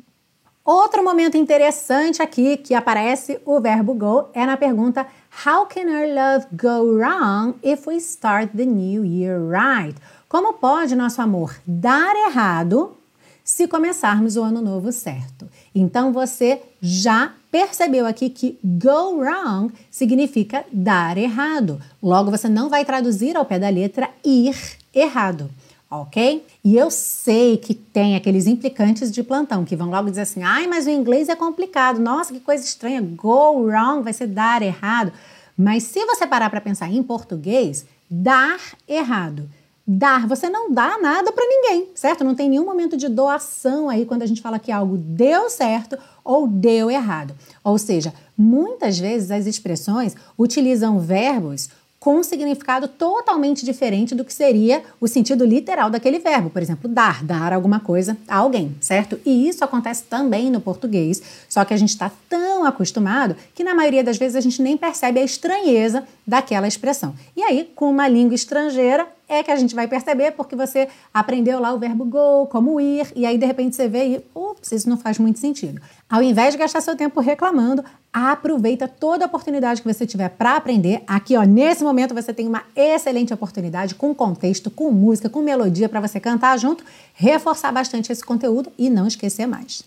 Outro 0.66 1.02
momento 1.02 1.38
interessante 1.38 2.22
aqui 2.22 2.58
que 2.58 2.74
aparece 2.74 3.40
o 3.46 3.60
verbo 3.62 3.94
go 3.94 4.30
é 4.34 4.46
na 4.46 4.58
pergunta 4.58 5.08
How 5.46 5.66
can 5.66 5.88
our 5.88 6.08
love 6.08 6.48
go 6.52 6.98
wrong 6.98 7.56
if 7.64 7.88
we 7.88 7.98
start 8.02 8.52
the 8.54 8.66
new 8.66 9.06
year 9.06 9.40
right? 9.40 9.96
Como 10.28 10.54
pode 10.54 10.94
nosso 10.96 11.22
amor 11.22 11.56
dar 11.66 12.14
errado 12.28 12.98
se 13.44 13.66
começarmos 13.66 14.36
o 14.36 14.44
ano 14.44 14.62
novo 14.62 14.92
certo. 14.92 15.50
Então 15.74 16.12
você 16.12 16.62
já 16.82 17.34
percebeu 17.52 18.06
aqui 18.06 18.30
que 18.30 18.58
go 18.64 19.18
wrong 19.18 19.74
significa 19.90 20.66
dar 20.72 21.18
errado. 21.18 21.82
Logo, 22.02 22.32
você 22.32 22.48
não 22.48 22.70
vai 22.70 22.86
traduzir 22.86 23.36
ao 23.36 23.46
pé 23.46 23.60
da 23.60 23.70
letra 23.70 24.10
ir 24.24 24.56
errado 24.94 25.50
ok? 25.90 26.46
E 26.64 26.76
eu 26.76 26.92
sei 26.92 27.58
que 27.58 27.74
tem 27.74 28.16
aqueles 28.16 28.46
implicantes 28.46 29.12
de 29.12 29.24
plantão 29.24 29.64
que 29.64 29.76
vão 29.76 29.90
logo 29.90 30.10
dizer 30.10 30.22
assim: 30.22 30.44
ai, 30.44 30.68
mas 30.68 30.86
o 30.86 30.90
inglês 30.90 31.30
é 31.30 31.36
complicado, 31.36 32.00
nossa, 32.00 32.34
que 32.34 32.40
coisa 32.40 32.64
estranha, 32.64 33.02
go 33.02 33.62
wrong 33.62 34.04
vai 34.04 34.14
ser 34.14 34.28
dar 34.28 34.62
errado. 34.62 35.12
Mas 35.58 35.84
se 35.84 36.06
você 36.06 36.28
parar 36.28 36.50
para 36.50 36.62
pensar 36.62 36.92
em 36.92 37.02
português, 37.02 37.86
dar 38.10 38.60
errado 38.88 39.50
dar. 39.88 40.28
Você 40.28 40.50
não 40.50 40.70
dá 40.70 40.98
nada 40.98 41.32
para 41.32 41.46
ninguém, 41.48 41.88
certo? 41.96 42.24
Não 42.24 42.36
tem 42.36 42.50
nenhum 42.50 42.66
momento 42.66 42.98
de 42.98 43.08
doação 43.08 43.90
aí 43.90 44.06
quando 44.06 44.22
a 44.22 44.26
gente 44.26 44.42
fala 44.42 44.60
que 44.60 44.70
algo 44.70 44.98
deu 44.98 45.50
certo 45.50 45.98
ou 46.28 46.46
deu 46.46 46.92
errado. 46.92 47.34
Ou 47.64 47.78
seja, 47.78 48.14
muitas 48.38 49.00
vezes 49.00 49.32
as 49.32 49.48
expressões 49.48 50.14
utilizam 50.38 51.00
verbos 51.00 51.70
com 52.00 52.18
um 52.18 52.24
significado 52.24 52.88
totalmente 52.88 53.66
diferente 53.66 54.14
do 54.14 54.24
que 54.24 54.34
seria 54.34 54.84
o 55.02 55.08
sentido 55.08 55.44
literal 55.44 55.90
daquele 55.90 56.20
verbo. 56.20 56.50
Por 56.50 56.62
exemplo, 56.62 56.90
dar, 56.90 57.24
dar 57.24 57.52
alguma 57.52 57.80
coisa 57.80 58.16
a 58.28 58.38
alguém, 58.38 58.76
certo? 58.80 59.20
E 59.26 59.48
isso 59.48 59.64
acontece 59.64 60.04
também 60.04 60.52
no 60.52 60.62
português, 60.62 61.22
só 61.50 61.66
que 61.66 61.74
a 61.74 61.78
gente 61.78 61.90
está 61.90 62.12
tão 62.30 62.66
acostumado 62.66 63.36
que 63.56 63.64
na 63.64 63.74
maioria 63.74 64.04
das 64.04 64.18
vezes 64.18 64.36
a 64.36 64.42
gente 64.42 64.62
nem 64.62 64.78
percebe 64.78 65.20
a 65.20 65.24
estranheza 65.24 66.04
daquela 66.26 66.68
expressão. 66.68 67.16
E 67.36 67.42
aí, 67.42 67.70
com 67.76 67.90
uma 67.90 68.08
língua 68.08 68.36
estrangeira, 68.36 69.08
é 69.28 69.44
que 69.44 69.52
a 69.52 69.56
gente 69.56 69.76
vai 69.76 69.88
perceber 69.88 70.32
porque 70.32 70.56
você 70.56 70.88
aprendeu 71.14 71.60
lá 71.60 71.74
o 71.74 71.80
verbo 71.80 72.06
go, 72.06 72.48
como 72.48 72.80
ir, 72.80 73.12
e 73.16 73.26
aí 73.26 73.38
de 73.38 73.46
repente 73.46 73.76
você 73.76 73.88
vê 73.88 74.08
e, 74.08 74.26
ups, 74.34 74.72
isso 74.72 74.90
não 74.90 74.98
faz 74.98 75.20
muito 75.20 75.40
sentido. 75.40 75.82
Ao 76.10 76.24
invés 76.24 76.54
de 76.54 76.60
gastar 76.60 76.82
seu 76.82 76.96
tempo 76.96 77.20
reclamando, 77.20 77.84
aproveita 78.14 78.88
toda 78.88 79.26
a 79.26 79.28
oportunidade 79.28 79.82
que 79.82 79.94
você 79.94 80.06
tiver 80.06 80.30
para 80.30 80.56
aprender. 80.56 81.04
Aqui, 81.06 81.36
ó, 81.36 81.44
nesse 81.44 81.84
momento 81.84 82.14
você 82.14 82.34
tem 82.34 82.48
uma 82.48 82.64
excelente 82.76 83.34
oportunidade 83.34 83.96
com 83.96 84.16
contexto, 84.16 84.72
com 84.72 84.90
música, 84.92 85.30
com 85.30 85.42
melodia 85.42 85.90
para 85.90 86.00
você 86.00 86.20
cantar 86.20 86.58
junto, 86.58 86.84
reforçar 87.14 87.72
bastante 87.72 88.12
esse 88.12 88.24
conteúdo 88.24 88.72
e 88.78 88.90
não 88.90 89.08
esquecer 89.08 89.46
mais. 89.46 89.84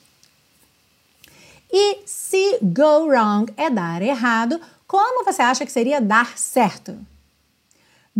E 1.73 1.99
se 2.05 2.59
go 2.61 3.07
wrong 3.07 3.51
é 3.57 3.71
dar 3.71 4.03
errado, 4.03 4.61
como 4.87 5.25
você 5.25 5.41
acha 5.41 5.65
que 5.65 5.73
seria 5.73 6.01
dar 6.01 6.37
certo? 6.37 6.99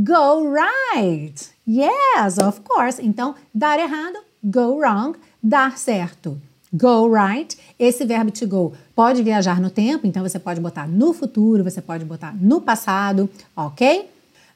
Go 0.03 0.49
right. 0.49 1.35
Yes, 1.67 2.39
of 2.39 2.61
course. 2.63 2.99
Então, 3.03 3.35
dar 3.55 3.79
errado, 3.79 4.19
go 4.43 4.79
wrong, 4.79 5.15
dar 5.43 5.77
certo. 5.77 6.41
Go 6.73 7.07
right. 7.07 7.57
Esse 7.79 8.07
verbo 8.07 8.31
to 8.31 8.47
go 8.47 8.73
pode 8.95 9.23
viajar 9.23 9.61
no 9.61 9.69
tempo, 9.69 10.07
então 10.07 10.23
você 10.23 10.39
pode 10.39 10.61
botar 10.61 10.87
no 10.89 11.13
futuro, 11.13 11.65
você 11.65 11.83
pode 11.83 12.05
botar 12.05 12.35
no 12.35 12.61
passado, 12.61 13.29
ok? 13.55 14.09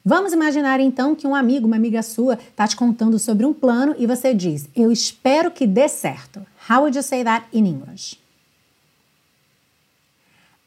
Vamos 0.03 0.33
imaginar 0.33 0.79
então 0.79 1.13
que 1.13 1.27
um 1.27 1.35
amigo, 1.35 1.67
uma 1.67 1.75
amiga 1.75 2.01
sua, 2.01 2.35
está 2.35 2.67
te 2.67 2.75
contando 2.75 3.19
sobre 3.19 3.45
um 3.45 3.53
plano 3.53 3.93
e 3.99 4.07
você 4.07 4.33
diz: 4.33 4.67
Eu 4.75 4.91
espero 4.91 5.51
que 5.51 5.67
dê 5.67 5.87
certo. 5.87 6.45
How 6.69 6.81
would 6.81 6.97
you 6.97 7.03
say 7.03 7.23
that 7.23 7.45
in 7.53 7.65
English? 7.65 8.17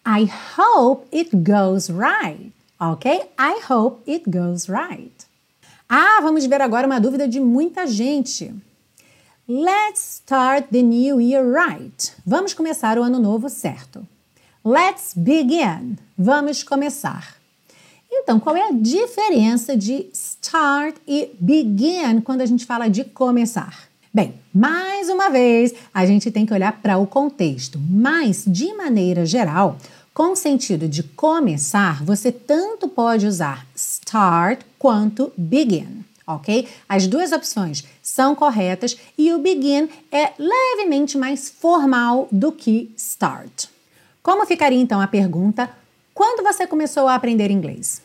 I 0.07 0.29
hope 0.57 1.07
it 1.13 1.35
goes 1.35 1.89
right 1.89 2.53
ok? 2.81 3.31
I 3.39 3.61
hope 3.69 4.11
it 4.11 4.29
goes 4.29 4.69
right. 4.69 5.27
Ah, 5.89 6.21
vamos 6.23 6.47
ver 6.47 6.61
agora 6.61 6.87
uma 6.87 7.01
dúvida 7.01 7.27
de 7.27 7.41
muita 7.41 7.87
gente. 7.87 8.55
Let's 9.49 10.21
start 10.21 10.69
the 10.71 10.83
new 10.83 11.21
year 11.21 11.43
right. 11.43 12.13
Vamos 12.27 12.53
começar 12.53 12.99
o 12.99 13.03
ano 13.03 13.19
novo 13.19 13.49
certo. 13.49 14.07
Let's 14.65 15.15
begin. 15.17 15.97
Vamos 16.17 16.63
começar. 16.63 17.37
Então, 18.11 18.39
qual 18.39 18.57
é 18.57 18.69
a 18.69 18.73
diferença 18.73 19.77
de 19.77 20.07
start 20.13 20.97
e 21.07 21.31
begin 21.41 22.21
quando 22.23 22.43
a 22.43 22.47
gente 22.47 22.67
fala 22.67 22.89
de 22.89 23.05
começar? 23.05 23.89
Bem, 24.13 24.35
mais 24.53 25.09
uma 25.09 25.31
vez, 25.31 25.73
a 25.95 26.05
gente 26.05 26.31
tem 26.31 26.45
que 26.45 26.53
olhar 26.53 26.73
para 26.83 26.99
o 26.99 27.07
contexto, 27.07 27.79
mas 27.89 28.45
de 28.47 28.75
maneira 28.75 29.25
geral, 29.25 29.77
com 30.19 30.33
o 30.33 30.37
sentido 30.37 30.89
de 30.89 31.05
começar, 31.05 32.03
você 32.03 32.33
tanto 32.33 32.89
pode 32.89 33.25
usar 33.25 33.65
start 33.77 34.63
quanto 34.77 35.33
begin, 35.37 36.05
ok? 36.27 36.67
As 36.89 37.07
duas 37.07 37.31
opções 37.31 37.85
são 38.03 38.35
corretas 38.35 38.99
e 39.17 39.33
o 39.33 39.39
begin 39.39 39.89
é 40.11 40.33
levemente 40.37 41.17
mais 41.17 41.49
formal 41.49 42.27
do 42.33 42.51
que 42.51 42.93
start. 42.97 43.67
Como 44.21 44.45
ficaria 44.45 44.81
então 44.81 45.01
a 45.01 45.07
pergunta: 45.07 45.71
quando 46.13 46.43
você 46.43 46.67
começou 46.67 47.07
a 47.07 47.15
aprender 47.15 47.49
inglês? 47.49 48.03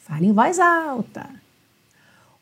Fale 0.00 0.26
em 0.26 0.32
voz 0.34 0.58
alta. 0.58 1.26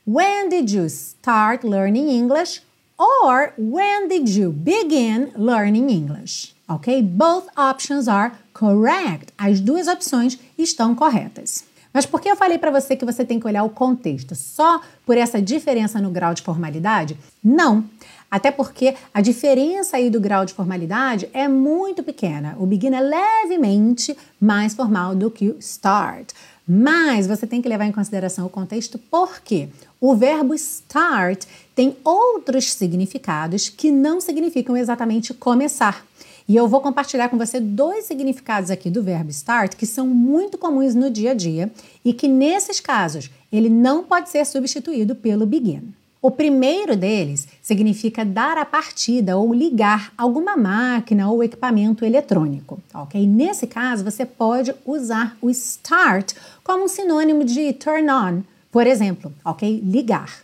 When 0.05 0.49
did 0.49 0.73
you 0.73 0.87
start 0.87 1.63
learning 1.63 2.11
English? 2.11 2.63
Or 2.99 3.53
when 3.57 4.09
did 4.09 4.29
you 4.29 4.51
begin 4.51 5.31
learning 5.37 5.89
English? 5.89 6.58
Ok? 6.69 7.03
Both 7.03 7.47
options 7.57 8.07
are 8.09 8.33
correct. 8.53 9.33
As 9.39 9.61
duas 9.61 9.89
opções 9.89 10.39
estão 10.57 10.95
corretas. 10.95 11.65
Mas 11.93 12.05
por 12.05 12.21
que 12.21 12.29
eu 12.29 12.37
falei 12.37 12.59
para 12.59 12.71
você 12.71 12.95
que 12.95 13.05
você 13.05 13.25
tem 13.25 13.41
que 13.41 13.47
olhar 13.47 13.65
o 13.65 13.71
contexto 13.71 14.35
só 14.35 14.81
por 15.07 15.17
essa 15.17 15.41
diferença 15.41 16.01
no 16.01 16.11
grau 16.11 16.35
de 16.35 16.43
formalidade? 16.43 17.17
Não. 17.43 17.85
Até 18.31 18.51
porque 18.51 18.95
a 19.13 19.23
diferença 19.23 19.97
aí 19.97 20.11
do 20.11 20.21
grau 20.21 20.45
de 20.45 20.53
formalidade 20.53 21.29
é 21.33 21.49
muito 21.49 22.03
pequena. 22.03 22.55
O 22.59 22.67
begin 22.67 22.95
é 22.95 23.01
levemente 23.01 24.17
mais 24.39 24.75
formal 24.75 25.15
do 25.15 25.31
que 25.31 25.49
o 25.49 25.59
start. 25.59 26.33
Mas 26.71 27.27
você 27.27 27.47
tem 27.47 27.63
que 27.63 27.69
levar 27.69 27.87
em 27.87 27.93
consideração 27.93 28.45
o 28.45 28.51
contexto 28.51 28.99
porque 29.11 29.71
o 29.99 30.15
verbo 30.15 30.55
start 30.55 31.47
tem 31.75 31.97
outros 32.05 32.71
significados 32.75 33.71
que 33.71 33.91
não 33.91 34.21
significam 34.21 34.77
exatamente 34.77 35.33
começar. 35.33 36.05
E 36.49 36.57
eu 36.57 36.67
vou 36.67 36.81
compartilhar 36.81 37.29
com 37.29 37.37
você 37.37 37.61
dois 37.61 38.07
significados 38.07 38.71
aqui 38.71 38.89
do 38.89 39.03
verbo 39.03 39.29
start 39.29 39.77
que 39.77 39.85
são 39.85 40.07
muito 40.07 40.57
comuns 40.57 40.95
no 40.95 41.11
dia 41.11 41.33
a 41.33 41.35
dia 41.35 41.71
e 42.03 42.15
que 42.15 42.27
nesses 42.27 42.81
casos 42.81 43.31
ele 43.53 43.69
não 43.69 44.03
pode 44.03 44.31
ser 44.31 44.47
substituído 44.47 45.15
pelo 45.15 45.45
begin. 45.45 45.93
O 46.23 46.31
primeiro 46.31 46.97
deles 46.97 47.47
significa 47.63 48.25
dar 48.25 48.57
a 48.57 48.65
partida 48.65 49.37
ou 49.37 49.53
ligar 49.53 50.13
alguma 50.17 50.57
máquina 50.57 51.31
ou 51.31 51.45
equipamento 51.45 52.05
eletrônico, 52.05 52.81
ok? 52.93 53.25
Nesse 53.25 53.67
caso, 53.69 54.03
você 54.03 54.27
pode 54.27 54.75
usar 54.85 55.37
o 55.41 55.49
start 55.51 56.33
como 56.65 56.85
um 56.85 56.89
sinônimo 56.89 57.45
de 57.45 57.73
turn 57.75 58.11
on, 58.11 58.43
por 58.73 58.87
exemplo, 58.87 59.33
ok? 59.45 59.81
Ligar. 59.85 60.41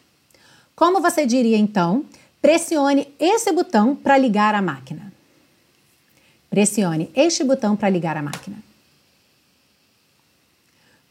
Como 0.76 1.00
você 1.00 1.26
diria 1.26 1.56
então? 1.56 2.04
Pressione 2.40 3.08
esse 3.18 3.50
botão 3.50 3.96
para 3.96 4.18
ligar 4.18 4.54
a 4.54 4.62
máquina. 4.62 5.13
Pressione 6.54 7.10
este 7.16 7.42
botão 7.42 7.74
para 7.74 7.88
ligar 7.88 8.16
a 8.16 8.22
máquina. 8.22 8.58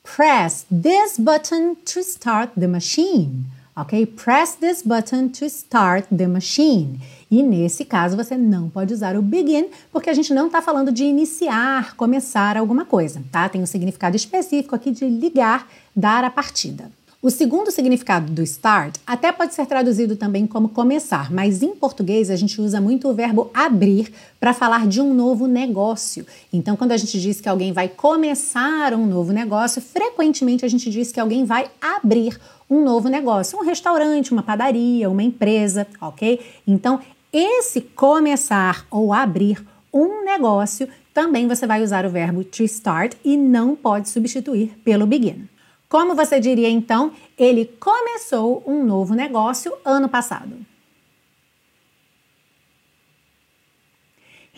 Press 0.02 0.66
this 0.72 1.20
button 1.20 1.76
to 1.84 2.00
start 2.00 2.54
the 2.58 2.66
machine. 2.66 3.44
Ok? 3.76 4.06
Press 4.06 4.56
this 4.56 4.82
button 4.82 5.28
to 5.28 5.44
start 5.48 6.08
the 6.16 6.28
machine. 6.28 6.98
E 7.30 7.44
nesse 7.44 7.84
caso 7.84 8.16
você 8.16 8.38
não 8.38 8.70
pode 8.70 8.94
usar 8.94 9.18
o 9.18 9.22
begin, 9.22 9.66
porque 9.92 10.10
a 10.10 10.14
gente 10.14 10.34
não 10.34 10.46
está 10.48 10.62
falando 10.62 10.94
de 10.94 11.04
iniciar, 11.04 11.94
começar 11.98 12.56
alguma 12.56 12.86
coisa, 12.86 13.22
tá? 13.30 13.50
Tem 13.50 13.62
um 13.62 13.66
significado 13.66 14.16
específico 14.16 14.74
aqui 14.74 14.92
de 14.92 15.04
ligar, 15.10 15.68
dar 15.94 16.24
a 16.24 16.30
partida. 16.30 16.90
O 17.24 17.30
segundo 17.30 17.72
significado 17.72 18.34
do 18.34 18.44
start 18.44 18.98
até 19.08 19.32
pode 19.32 19.54
ser 19.54 19.66
traduzido 19.66 20.18
também 20.18 20.46
como 20.46 20.68
começar, 20.68 21.32
mas 21.32 21.64
em 21.64 21.74
português 21.74 22.30
a 22.30 22.36
gente 22.36 22.60
usa 22.60 22.82
muito 22.82 23.08
o 23.08 23.14
verbo 23.14 23.50
abrir 23.54 24.12
para 24.42 24.54
falar 24.54 24.86
de 24.88 25.00
um 25.00 25.14
novo 25.14 25.48
negócio. 25.48 26.28
Então, 26.52 26.76
quando 26.76 26.92
a 26.92 26.98
gente 26.98 27.18
diz 27.22 27.40
que 27.40 27.48
alguém 27.48 27.72
vai 27.72 27.88
começar 27.88 28.94
um 28.94 29.06
novo 29.06 29.32
negócio, 29.32 29.82
frequentemente 29.82 30.66
a 30.66 30.68
gente 30.68 30.90
diz 30.90 31.14
que 31.14 31.20
alguém 31.22 31.46
vai 31.46 31.72
abrir 31.82 32.38
um 32.70 32.84
novo 32.84 33.08
negócio, 33.08 33.58
um 33.58 33.64
restaurante, 33.64 34.34
uma 34.34 34.44
padaria, 34.44 35.10
uma 35.10 35.24
empresa, 35.24 35.88
ok? 36.02 36.42
Então, 36.68 37.00
esse 37.32 37.80
começar 37.80 38.86
ou 38.92 39.14
abrir 39.14 39.66
um 39.94 40.26
negócio 40.26 40.90
também 41.14 41.48
você 41.48 41.66
vai 41.66 41.82
usar 41.82 42.06
o 42.06 42.10
verbo 42.10 42.44
to 42.44 42.64
start 42.64 43.14
e 43.24 43.38
não 43.38 43.78
pode 43.78 44.10
substituir 44.10 44.78
pelo 44.84 45.08
begin. 45.08 45.48
Como 45.94 46.16
você 46.16 46.40
diria 46.40 46.72
então, 46.72 47.12
ele 47.38 47.66
começou 47.80 48.64
um 48.66 48.84
novo 48.84 49.14
negócio 49.14 49.72
ano 49.86 50.10
passado? 50.10 50.66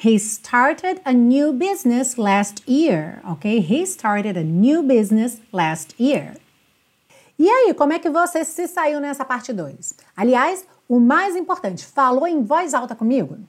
He 0.02 0.16
started 0.16 1.02
a 1.04 1.12
new 1.12 1.52
business 1.52 2.16
last 2.16 2.64
year, 2.66 3.20
ok? 3.26 3.60
He 3.60 3.84
started 3.84 4.40
a 4.40 4.44
new 4.44 4.82
business 4.82 5.42
last 5.52 5.94
year. 6.02 6.38
E 7.38 7.50
aí, 7.50 7.74
como 7.74 7.92
é 7.92 8.00
que 8.00 8.10
você 8.10 8.46
se 8.46 8.66
saiu 8.66 9.02
nessa 9.02 9.26
parte 9.26 9.52
2? 9.52 9.94
Aliás, 10.16 10.66
o 10.88 11.02
mais 11.02 11.36
importante, 11.36 11.86
falou 11.86 12.26
em 12.26 12.44
voz 12.44 12.74
alta 12.74 12.96
comigo? 12.96 13.40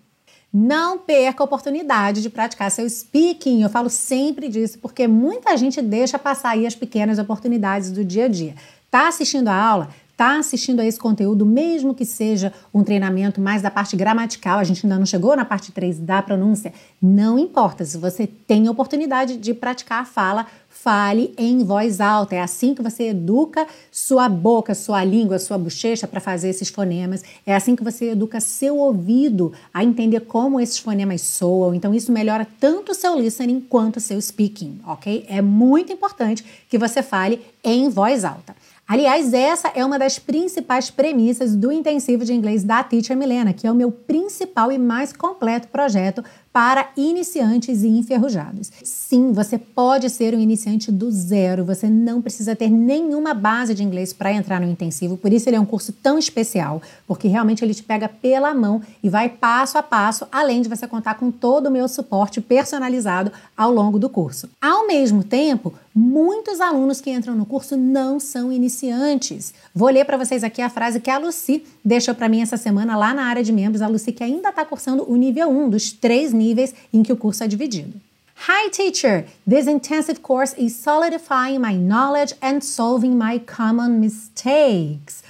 Não 0.59 0.97
perca 0.97 1.43
a 1.43 1.45
oportunidade 1.45 2.23
de 2.23 2.31
praticar 2.31 2.71
seu 2.71 2.89
speaking. 2.89 3.63
Eu 3.63 3.69
falo 3.69 3.91
sempre 3.91 4.49
disso 4.49 4.79
porque 4.79 5.07
muita 5.07 5.55
gente 5.55 5.83
deixa 5.83 6.19
passar 6.19 6.53
aí 6.53 6.67
as 6.67 6.75
pequenas 6.75 7.19
oportunidades 7.19 7.91
do 7.91 8.03
dia 8.03 8.25
a 8.25 8.29
dia. 8.29 8.55
Tá 8.91 9.07
assistindo 9.07 9.49
a 9.49 9.55
aula? 9.55 9.91
Está 10.17 10.39
assistindo 10.39 10.81
a 10.81 10.87
esse 10.87 10.99
conteúdo, 10.99 11.45
mesmo 11.45 11.95
que 11.95 12.07
seja 12.07 12.51
um 12.73 12.83
treinamento 12.83 13.39
mais 13.39 13.61
da 13.61 13.71
parte 13.71 13.95
gramatical, 13.95 14.59
a 14.59 14.65
gente 14.65 14.87
ainda 14.87 14.99
não 14.99 15.05
chegou 15.05 15.37
na 15.37 15.45
parte 15.45 15.71
3 15.71 15.99
da 15.99 16.23
pronúncia, 16.23 16.73
não 17.03 17.39
importa. 17.39 17.85
Se 17.85 17.99
você 17.99 18.27
tem 18.27 18.67
a 18.67 18.71
oportunidade 18.71 19.37
de 19.37 19.53
praticar 19.53 20.01
a 20.01 20.05
fala, 20.07 20.47
fale 20.71 21.35
em 21.37 21.63
voz 21.63 22.01
alta. 22.01 22.35
É 22.35 22.41
assim 22.41 22.75
que 22.75 22.83
você 22.83 23.09
educa 23.09 23.67
sua 23.93 24.27
boca, 24.27 24.75
sua 24.75 25.05
língua, 25.05 25.39
sua 25.39 25.59
bochecha 25.59 26.09
para 26.09 26.21
fazer 26.21 26.49
esses 26.49 26.71
fonemas. 26.71 27.23
É 27.45 27.55
assim 27.55 27.77
que 27.77 27.85
você 27.85 28.13
educa 28.13 28.41
seu 28.41 28.79
ouvido 28.79 29.53
a 29.73 29.85
entender 29.85 30.21
como 30.21 30.59
esses 30.59 30.79
fonemas 30.79 31.21
soam. 31.21 31.75
Então, 31.75 31.95
isso 31.95 32.11
melhora 32.11 32.47
tanto 32.59 32.93
o 32.93 32.95
seu 32.95 33.19
listening 33.19 33.61
quanto 33.61 33.97
o 33.97 34.01
seu 34.01 34.19
speaking, 34.19 34.81
ok? 34.87 35.27
É 35.29 35.43
muito 35.43 35.93
importante 35.93 36.43
que 36.71 36.79
você 36.79 37.03
fale 37.03 37.43
em 37.63 37.91
voz 37.91 38.25
alta. 38.25 38.57
Aliás, 38.89 39.33
essa 39.35 39.73
é 39.75 39.85
uma 39.85 39.99
das 39.99 40.17
principais 40.17 40.91
premissas 40.91 41.57
do 41.57 41.73
intensivo 41.73 42.25
de 42.25 42.33
inglês 42.33 42.63
da 42.63 42.85
Teacher 42.85 43.17
Milena, 43.17 43.53
que 43.53 43.67
é 43.67 43.73
o 43.73 43.75
meu 43.75 43.91
principal 43.91 44.71
e 44.71 44.79
mais 44.79 45.13
completo 45.13 45.67
projeto 45.67 46.23
para 46.53 46.89
iniciantes 46.97 47.83
e 47.83 47.89
enferrujados. 47.89 48.71
Sim, 48.85 49.33
você 49.33 49.59
pode 49.59 50.09
ser 50.09 50.35
um 50.35 50.41
iniciante 50.41 50.93
do 50.93 51.11
zero, 51.11 51.65
você 51.65 51.91
não 51.91 52.23
precisa 52.23 52.55
ter 52.55 52.71
nenhuma 52.71 53.35
base 53.35 53.75
de 53.75 53.83
inglês 53.83 54.13
para 54.13 54.33
entrar 54.33 54.61
no 54.61 54.71
intensivo, 54.71 55.17
por 55.17 55.33
isso 55.33 55.49
ele 55.49 55.57
é 55.57 55.61
um 55.61 55.67
curso 55.67 55.93
tão 55.93 56.17
especial, 56.17 56.81
porque 57.09 57.27
realmente 57.27 57.65
ele 57.65 57.75
te 57.75 57.83
pega 57.83 58.09
pela 58.09 58.55
mão 58.55 58.81
e 59.03 59.11
vai 59.11 59.29
passo 59.29 59.77
a 59.77 59.83
passo, 59.83 60.29
além 60.31 60.63
de 60.63 60.69
você 60.69 60.87
contar 60.87 61.15
com 61.15 61.31
todo 61.31 61.67
o 61.67 61.71
meu 61.73 61.89
suporte 61.89 62.41
personalizado 62.41 63.33
ao 63.57 63.71
longo 63.71 63.99
do 63.99 64.09
curso. 64.09 64.49
Ao 64.59 64.87
mesmo 64.87 65.25
tempo, 65.25 65.75
muitos 65.97 66.61
alunos 66.61 67.01
que 67.01 67.11
entram 67.11 67.35
no 67.35 67.47
curso 67.47 67.75
não 67.75 68.21
são 68.21 68.53
iniciantes. 68.53 69.55
Vou 69.75 69.89
ler 69.89 70.05
para 70.05 70.19
vocês 70.19 70.45
aqui 70.45 70.61
a 70.61 70.69
frase 70.69 71.01
que 71.01 71.09
a 71.09 71.17
Lucy 71.17 71.65
deixou 71.83 72.15
para 72.15 72.29
mim 72.29 72.43
essa 72.43 72.59
semana 72.59 72.95
lá 72.99 73.15
na 73.15 73.25
área 73.25 73.43
de 73.43 73.51
membros, 73.51 73.81
a 73.81 73.89
Lucy 73.89 74.13
que 74.13 74.23
ainda 74.23 74.51
está 74.51 74.63
cursando 74.63 75.11
o 75.11 75.17
nível 75.17 75.49
1 75.49 75.71
dos 75.71 75.93
três 75.93 76.35
níveis 76.35 76.75
em 76.93 77.03
que 77.03 77.13
o 77.13 77.17
curso 77.17 77.43
é 77.43 77.49
dividido. 77.49 77.99
Hi 78.47 78.69
teacher, 78.71 79.25
this 79.49 79.67
intensive 79.67 80.21
course 80.21 80.55
is 80.59 80.77
solidifying 80.77 81.59
my 81.59 81.73
knowledge 81.75 82.35
and 82.43 82.61
solving 82.61 83.17
my 83.17 83.39
common 83.39 83.99
mistakes. 83.99 85.25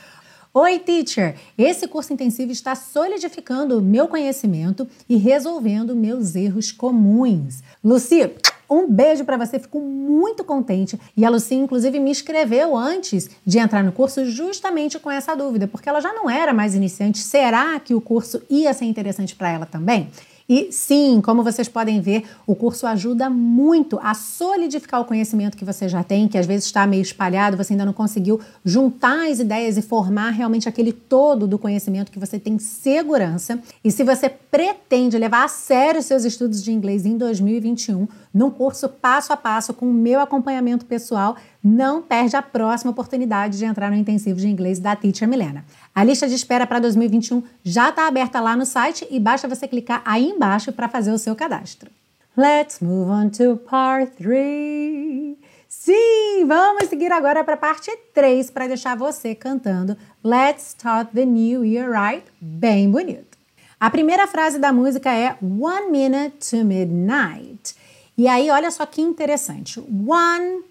Oi, 0.52 0.78
teacher! 0.78 1.36
Esse 1.56 1.86
curso 1.86 2.12
intensivo 2.12 2.50
está 2.50 2.74
solidificando 2.74 3.78
o 3.78 3.82
meu 3.82 4.08
conhecimento 4.08 4.88
e 5.08 5.16
resolvendo 5.16 5.94
meus 5.94 6.34
erros 6.34 6.72
comuns. 6.72 7.62
Lucy, 7.84 8.32
um 8.68 8.88
beijo 8.88 9.24
para 9.24 9.36
você, 9.36 9.58
fico 9.58 9.80
muito 9.80 10.44
contente. 10.44 10.98
E 11.16 11.24
a 11.24 11.30
Lucy, 11.30 11.54
inclusive, 11.54 11.98
me 12.00 12.10
escreveu 12.10 12.76
antes 12.76 13.30
de 13.44 13.58
entrar 13.58 13.82
no 13.82 13.92
curso 13.92 14.24
justamente 14.24 14.98
com 14.98 15.10
essa 15.10 15.34
dúvida, 15.34 15.66
porque 15.66 15.88
ela 15.88 16.00
já 16.00 16.12
não 16.12 16.28
era 16.28 16.52
mais 16.52 16.74
iniciante. 16.74 17.18
Será 17.18 17.78
que 17.80 17.94
o 17.94 18.00
curso 18.00 18.42
ia 18.50 18.72
ser 18.72 18.84
interessante 18.86 19.34
para 19.34 19.50
ela 19.50 19.66
também? 19.66 20.10
E 20.48 20.70
sim, 20.70 21.20
como 21.20 21.42
vocês 21.42 21.68
podem 21.68 22.00
ver, 22.00 22.24
o 22.46 22.54
curso 22.54 22.86
ajuda 22.86 23.28
muito 23.28 23.98
a 24.00 24.14
solidificar 24.14 25.00
o 25.00 25.04
conhecimento 25.04 25.56
que 25.56 25.64
você 25.64 25.88
já 25.88 26.04
tem, 26.04 26.28
que 26.28 26.38
às 26.38 26.46
vezes 26.46 26.66
está 26.66 26.86
meio 26.86 27.02
espalhado, 27.02 27.56
você 27.56 27.72
ainda 27.72 27.84
não 27.84 27.92
conseguiu 27.92 28.40
juntar 28.64 29.28
as 29.28 29.40
ideias 29.40 29.76
e 29.76 29.82
formar 29.82 30.30
realmente 30.30 30.68
aquele 30.68 30.92
todo 30.92 31.48
do 31.48 31.58
conhecimento 31.58 32.12
que 32.12 32.18
você 32.18 32.38
tem 32.38 32.58
segurança. 32.60 33.58
E 33.82 33.90
se 33.90 34.04
você 34.04 34.28
pretende 34.28 35.18
levar 35.18 35.44
a 35.44 35.48
sério 35.48 36.00
seus 36.00 36.24
estudos 36.24 36.62
de 36.62 36.70
inglês 36.70 37.04
em 37.04 37.18
2021, 37.18 38.06
num 38.32 38.50
curso 38.50 38.88
passo 38.88 39.32
a 39.32 39.36
passo 39.36 39.74
com 39.74 39.90
o 39.90 39.94
meu 39.94 40.20
acompanhamento 40.20 40.86
pessoal, 40.86 41.36
não 41.62 42.00
perde 42.00 42.36
a 42.36 42.42
próxima 42.42 42.92
oportunidade 42.92 43.58
de 43.58 43.64
entrar 43.64 43.90
no 43.90 43.96
intensivo 43.96 44.38
de 44.38 44.46
inglês 44.46 44.78
da 44.78 44.94
Teacher 44.94 45.26
Milena. 45.26 45.64
A 45.96 46.04
lista 46.04 46.28
de 46.28 46.34
espera 46.34 46.66
para 46.66 46.78
2021 46.78 47.42
já 47.64 47.88
está 47.88 48.06
aberta 48.06 48.38
lá 48.38 48.54
no 48.54 48.66
site 48.66 49.08
e 49.10 49.18
basta 49.18 49.48
você 49.48 49.66
clicar 49.66 50.02
aí 50.04 50.28
embaixo 50.28 50.70
para 50.70 50.90
fazer 50.90 51.10
o 51.10 51.16
seu 51.16 51.34
cadastro. 51.34 51.90
Let's 52.36 52.80
move 52.80 53.10
on 53.10 53.30
to 53.30 53.56
part 53.56 54.12
3. 54.18 55.38
Sim, 55.66 56.44
vamos 56.46 56.90
seguir 56.90 57.10
agora 57.10 57.42
para 57.42 57.54
a 57.54 57.56
parte 57.56 57.90
3 58.12 58.50
para 58.50 58.66
deixar 58.66 58.94
você 58.94 59.34
cantando 59.34 59.96
Let's 60.22 60.68
Start 60.68 61.12
the 61.14 61.24
New 61.24 61.64
Year 61.64 61.90
Right 61.90 62.26
bem 62.38 62.90
bonito. 62.90 63.38
A 63.80 63.88
primeira 63.88 64.26
frase 64.26 64.58
da 64.58 64.74
música 64.74 65.10
é 65.10 65.38
One 65.42 65.90
Minute 65.90 66.50
to 66.50 66.62
Midnight. 66.62 67.74
E 68.18 68.28
aí, 68.28 68.50
olha 68.50 68.70
só 68.70 68.84
que 68.84 69.00
interessante. 69.00 69.80
One 69.80 70.62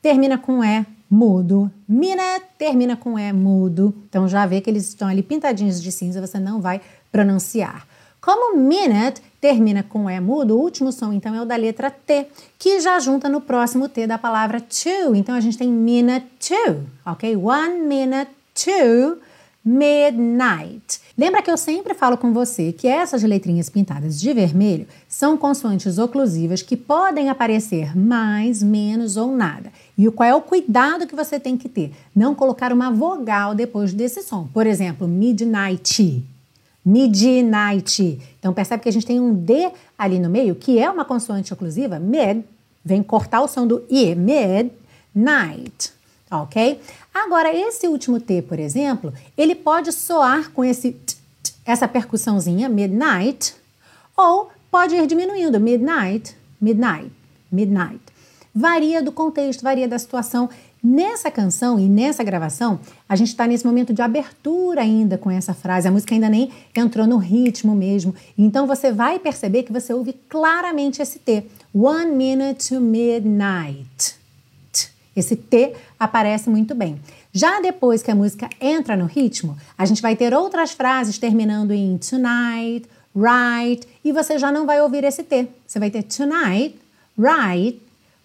termina 0.00 0.38
com 0.38 0.64
E 0.64 0.86
mudo. 1.10 1.70
Mina 1.88 2.40
termina 2.56 2.96
com 2.96 3.18
E 3.18 3.32
mudo. 3.32 3.92
Então 4.08 4.28
já 4.28 4.46
vê 4.46 4.60
que 4.60 4.70
eles 4.70 4.88
estão 4.88 5.08
ali 5.08 5.22
pintadinhos 5.22 5.82
de 5.82 5.90
cinza, 5.90 6.24
você 6.24 6.38
não 6.38 6.60
vai 6.60 6.80
pronunciar. 7.10 7.86
Como 8.20 8.56
minute 8.56 9.20
termina 9.40 9.82
com 9.82 10.08
E 10.08 10.20
mudo, 10.20 10.56
o 10.56 10.60
último 10.60 10.92
som 10.92 11.12
então 11.12 11.34
é 11.34 11.42
o 11.42 11.46
da 11.46 11.56
letra 11.56 11.90
T, 11.90 12.26
que 12.58 12.78
já 12.78 13.00
junta 13.00 13.28
no 13.28 13.40
próximo 13.40 13.88
T 13.88 14.06
da 14.06 14.18
palavra 14.18 14.60
to. 14.60 15.14
Então 15.14 15.34
a 15.34 15.40
gente 15.40 15.58
tem 15.58 15.68
minute 15.68 16.26
to, 16.38 16.82
ok? 17.04 17.34
One 17.36 17.80
minute 17.80 18.30
to 18.54 19.18
midnight. 19.64 21.00
Lembra 21.16 21.42
que 21.42 21.50
eu 21.50 21.56
sempre 21.56 21.92
falo 21.92 22.16
com 22.16 22.32
você 22.32 22.72
que 22.72 22.88
essas 22.88 23.22
letrinhas 23.22 23.68
pintadas 23.68 24.18
de 24.18 24.32
vermelho 24.32 24.86
são 25.08 25.36
consoantes 25.36 25.98
oclusivas 25.98 26.62
que 26.62 26.76
podem 26.76 27.28
aparecer 27.28 27.96
mais, 27.96 28.62
menos 28.62 29.16
ou 29.18 29.36
nada. 29.36 29.70
E 29.98 30.10
qual 30.10 30.28
é 30.28 30.34
o 30.34 30.40
cuidado 30.40 31.06
que 31.06 31.14
você 31.14 31.38
tem 31.38 31.58
que 31.58 31.68
ter? 31.68 31.92
Não 32.16 32.34
colocar 32.34 32.72
uma 32.72 32.90
vogal 32.90 33.54
depois 33.54 33.92
desse 33.92 34.22
som. 34.22 34.48
Por 34.52 34.66
exemplo, 34.66 35.06
midnight. 35.06 36.24
Midnight. 36.82 38.18
Então 38.38 38.54
percebe 38.54 38.82
que 38.82 38.88
a 38.88 38.92
gente 38.92 39.06
tem 39.06 39.20
um 39.20 39.34
D 39.34 39.70
ali 39.98 40.18
no 40.18 40.30
meio, 40.30 40.54
que 40.54 40.78
é 40.78 40.90
uma 40.90 41.04
consoante 41.04 41.52
oclusiva, 41.52 41.98
mid, 41.98 42.42
vem 42.82 43.02
cortar 43.02 43.42
o 43.42 43.48
som 43.48 43.66
do 43.66 43.84
I, 43.90 44.14
midnight 44.14 45.99
ok? 46.30 46.80
Agora, 47.12 47.54
esse 47.54 47.88
último 47.88 48.20
T, 48.20 48.42
por 48.42 48.58
exemplo, 48.58 49.12
ele 49.36 49.54
pode 49.54 49.92
soar 49.92 50.50
com 50.52 50.64
esse 50.64 50.92
t, 50.92 51.16
t, 51.42 51.52
essa 51.64 51.88
percussãozinha, 51.88 52.68
midnight, 52.68 53.54
ou 54.16 54.50
pode 54.70 54.94
ir 54.94 55.06
diminuindo, 55.06 55.58
midnight, 55.58 56.36
midnight, 56.60 57.10
midnight. 57.50 58.00
Varia 58.54 59.02
do 59.02 59.12
contexto, 59.12 59.62
varia 59.62 59.88
da 59.88 59.98
situação. 59.98 60.48
Nessa 60.82 61.30
canção 61.30 61.78
e 61.78 61.88
nessa 61.90 62.24
gravação, 62.24 62.80
a 63.06 63.14
gente 63.14 63.28
está 63.28 63.46
nesse 63.46 63.66
momento 63.66 63.92
de 63.92 64.00
abertura 64.00 64.80
ainda 64.80 65.18
com 65.18 65.30
essa 65.30 65.52
frase, 65.52 65.86
a 65.86 65.90
música 65.90 66.14
ainda 66.14 66.28
nem 66.28 66.50
entrou 66.74 67.06
no 67.06 67.18
ritmo 67.18 67.74
mesmo. 67.74 68.14
Então 68.36 68.66
você 68.66 68.90
vai 68.90 69.18
perceber 69.18 69.64
que 69.64 69.72
você 69.72 69.92
ouve 69.92 70.14
claramente 70.26 71.02
esse 71.02 71.18
T. 71.18 71.44
One 71.74 72.12
minute 72.12 72.70
to 72.70 72.80
midnight. 72.80 74.16
Esse 75.14 75.36
T 75.36 75.74
aparece 76.00 76.48
muito 76.48 76.74
bem. 76.74 76.98
Já 77.30 77.60
depois 77.60 78.02
que 78.02 78.10
a 78.10 78.14
música 78.14 78.48
entra 78.58 78.96
no 78.96 79.04
ritmo, 79.04 79.56
a 79.76 79.84
gente 79.84 80.00
vai 80.00 80.16
ter 80.16 80.32
outras 80.32 80.72
frases 80.72 81.18
terminando 81.18 81.72
em 81.72 81.98
tonight, 81.98 82.88
right, 83.14 83.86
e 84.02 84.10
você 84.10 84.38
já 84.38 84.50
não 84.50 84.64
vai 84.64 84.80
ouvir 84.80 85.04
esse 85.04 85.22
T. 85.22 85.46
Você 85.66 85.78
vai 85.78 85.90
ter 85.90 86.02
tonight, 86.04 86.74
right, 87.18 87.80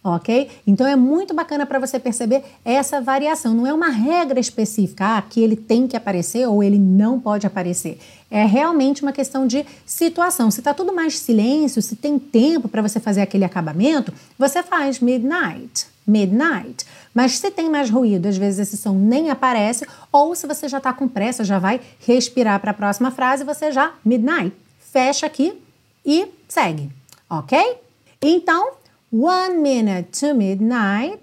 ok? 0.05 0.49
Então 0.67 0.85
é 0.85 0.95
muito 0.95 1.33
bacana 1.33 1.65
para 1.65 1.79
você 1.79 1.99
perceber 1.99 2.43
essa 2.63 3.01
variação. 3.01 3.53
Não 3.53 3.65
é 3.65 3.73
uma 3.73 3.89
regra 3.89 4.39
específica, 4.39 5.17
ah, 5.17 5.21
que 5.21 5.41
ele 5.41 5.55
tem 5.55 5.87
que 5.87 5.97
aparecer 5.97 6.47
ou 6.47 6.63
ele 6.63 6.77
não 6.77 7.19
pode 7.19 7.47
aparecer. 7.47 7.99
É 8.29 8.45
realmente 8.45 9.01
uma 9.01 9.11
questão 9.11 9.47
de 9.47 9.65
situação. 9.85 10.51
Se 10.51 10.59
está 10.59 10.73
tudo 10.73 10.93
mais 10.93 11.17
silêncio, 11.17 11.81
se 11.81 11.95
tem 11.95 12.19
tempo 12.19 12.67
para 12.67 12.81
você 12.81 12.99
fazer 12.99 13.21
aquele 13.21 13.43
acabamento, 13.43 14.13
você 14.37 14.61
faz 14.61 14.99
midnight 14.99 15.87
midnight. 16.07 16.85
Mas 17.13 17.39
se 17.39 17.49
tem 17.49 17.67
mais 17.67 17.89
ruído, 17.89 18.27
às 18.27 18.37
vezes 18.37 18.59
esse 18.59 18.77
som 18.77 18.93
nem 18.93 19.31
aparece, 19.31 19.87
ou 20.11 20.35
se 20.35 20.45
você 20.45 20.67
já 20.67 20.77
está 20.77 20.93
com 20.93 21.07
pressa, 21.07 21.43
já 21.43 21.57
vai 21.57 21.81
respirar 22.05 22.59
para 22.59 22.69
a 22.69 22.75
próxima 22.75 23.09
frase, 23.09 23.43
você 23.43 23.71
já 23.71 23.91
midnight. 24.05 24.55
Fecha 24.79 25.25
aqui 25.25 25.59
e 26.05 26.27
segue, 26.47 26.91
ok? 27.27 27.77
Então, 28.21 28.73
one 29.11 29.61
minute 29.61 30.09
to 30.19 30.33
midnight, 30.33 31.19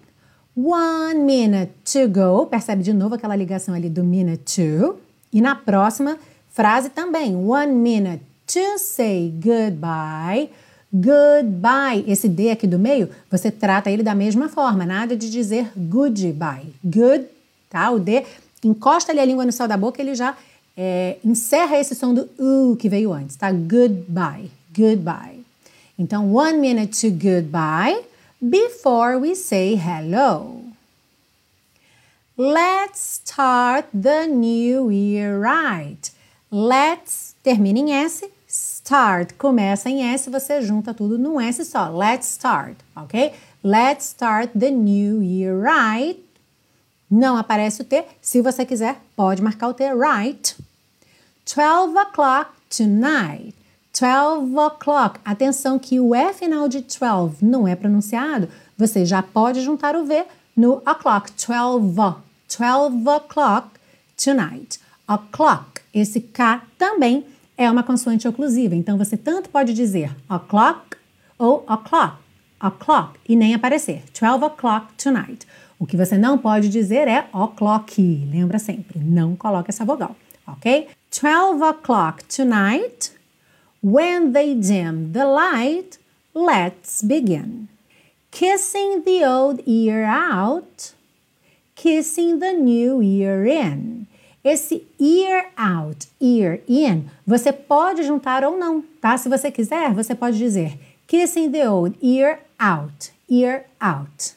one 0.57 1.25
minute 1.25 1.73
to 1.85 2.09
go. 2.09 2.47
Percebe 2.47 2.83
de 2.83 2.93
novo 2.93 3.15
aquela 3.15 3.37
ligação 3.37 3.75
ali 3.75 3.89
do 3.89 4.05
minute 4.05 4.57
to. 4.57 4.97
E 5.33 5.41
na 5.41 5.55
próxima 5.55 6.19
frase 6.51 6.91
também, 6.91 7.35
one 7.37 7.73
minute 7.73 8.23
to 8.47 8.79
say 8.79 9.33
goodbye 9.35 10.51
goodbye. 10.93 12.05
Esse 12.07 12.29
D 12.29 12.51
aqui 12.51 12.67
do 12.67 12.79
meio, 12.79 13.09
você 13.31 13.51
trata 13.51 13.91
ele 13.91 14.03
da 14.03 14.15
mesma 14.15 14.49
forma, 14.49 14.85
nada 14.85 15.17
de 15.17 15.31
dizer 15.31 15.73
goodbye. 15.75 16.75
Good, 16.85 17.27
tá? 17.71 17.91
O 17.91 17.99
D 17.99 18.25
encosta 18.63 19.11
ali 19.11 19.21
a 19.21 19.25
língua 19.25 19.47
no 19.47 19.53
céu 19.53 19.67
da 19.67 19.77
boca, 19.77 20.03
ele 20.03 20.15
já 20.15 20.37
é, 20.77 21.17
encerra 21.25 21.79
esse 21.79 21.95
som 21.95 22.13
do 22.13 22.29
U 22.39 22.77
que 22.77 22.89
veio 22.89 23.13
antes, 23.13 23.37
tá? 23.37 23.51
Goodbye, 23.51 24.51
goodbye. 24.77 25.41
Então, 25.99 26.35
one 26.35 26.59
minute 26.59 26.99
to 27.01 27.11
goodbye 27.11 28.03
before 28.41 29.19
we 29.19 29.35
say 29.35 29.75
hello. 29.75 30.63
Let's 32.37 33.21
start 33.23 33.87
the 33.93 34.27
new 34.27 34.91
year 34.91 35.39
right. 35.39 36.11
Let's 36.51 37.35
termina 37.43 37.79
em 37.79 37.93
S, 37.93 38.25
start 38.49 39.35
começa 39.39 39.89
em 39.89 40.03
S, 40.13 40.29
você 40.29 40.61
junta 40.63 40.93
tudo 40.93 41.19
num 41.19 41.41
S 41.41 41.65
só. 41.65 41.89
Let's 41.89 42.27
start, 42.27 42.77
ok? 42.97 43.33
Let's 43.63 44.07
start 44.07 44.59
the 44.59 44.71
new 44.71 45.23
year 45.23 45.55
right. 45.55 46.21
Não 47.11 47.37
aparece 47.37 47.83
o 47.83 47.85
T. 47.85 48.05
Se 48.21 48.41
você 48.41 48.65
quiser, 48.65 48.97
pode 49.15 49.43
marcar 49.43 49.69
o 49.69 49.75
T, 49.75 49.85
right. 49.95 50.57
12 51.45 51.97
o'clock 51.99 52.51
tonight. 52.71 53.55
12 53.99 54.57
o'clock. 54.57 55.21
Atenção 55.25 55.79
que 55.79 56.01
o 56.01 56.15
E 56.15 56.33
final 56.33 56.69
de 56.69 56.81
12 56.81 57.45
não 57.45 57.69
é 57.69 57.77
pronunciado. 57.77 58.49
Você 58.77 59.05
já 59.05 59.23
pode 59.23 59.61
juntar 59.61 59.95
o 59.95 60.05
V 60.05 60.25
no 60.57 60.83
o'clock. 60.87 61.31
12. 61.47 62.17
12 62.59 63.09
o'clock 63.09 63.69
tonight. 64.17 64.81
O'clock. 65.09 65.83
Esse 65.93 66.21
K 66.21 66.63
também 66.79 67.27
é 67.57 67.71
uma 67.71 67.83
consoante 67.83 68.27
oclusiva. 68.27 68.75
Então 68.75 68.97
você 68.97 69.17
tanto 69.17 69.51
pode 69.51 69.75
dizer 69.75 70.11
o'clock 70.29 70.97
ou 71.39 71.65
o'clock. 71.69 72.17
O'clock 72.63 73.19
e 73.29 73.37
nem 73.37 73.55
aparecer. 73.55 74.05
12 74.19 74.45
o'clock 74.45 74.87
tonight. 74.97 75.47
O 75.79 75.87
que 75.87 75.97
você 75.97 76.17
não 76.17 76.39
pode 76.39 76.69
dizer 76.69 77.09
é 77.09 77.27
o'clock. 77.33 78.01
Lembra 78.31 78.59
sempre, 78.59 79.01
não 79.01 79.35
coloque 79.35 79.71
essa 79.71 79.85
vogal, 79.85 80.15
ok? 80.47 80.87
12 81.21 81.63
o'clock 81.63 82.25
tonight. 82.25 83.13
When 83.83 84.33
they 84.33 84.55
dim 84.55 85.13
the 85.13 85.27
light, 85.27 85.99
let's 86.35 87.03
begin. 87.03 87.69
Kissing 88.31 89.03
the 89.05 89.25
old 89.25 89.67
year 89.67 90.05
out, 90.05 90.95
kissing 91.75 92.39
the 92.39 92.53
new 92.53 93.01
year 93.01 93.45
in. 93.45 94.07
Esse 94.45 94.81
year 94.99 95.51
out, 95.59 96.07
year 96.19 96.63
in, 96.67 97.11
você 97.27 97.53
pode 97.53 98.03
juntar 98.03 98.45
ou 98.45 98.57
não, 98.57 98.83
tá? 99.01 99.17
Se 99.19 99.29
você 99.29 99.51
quiser, 99.51 99.93
você 99.93 100.15
pode 100.15 100.39
dizer 100.39 100.79
kissing 101.07 101.51
the 101.51 101.69
old 101.69 101.97
year 102.01 102.41
out, 102.59 103.13
year 103.29 103.67
out. 103.81 104.35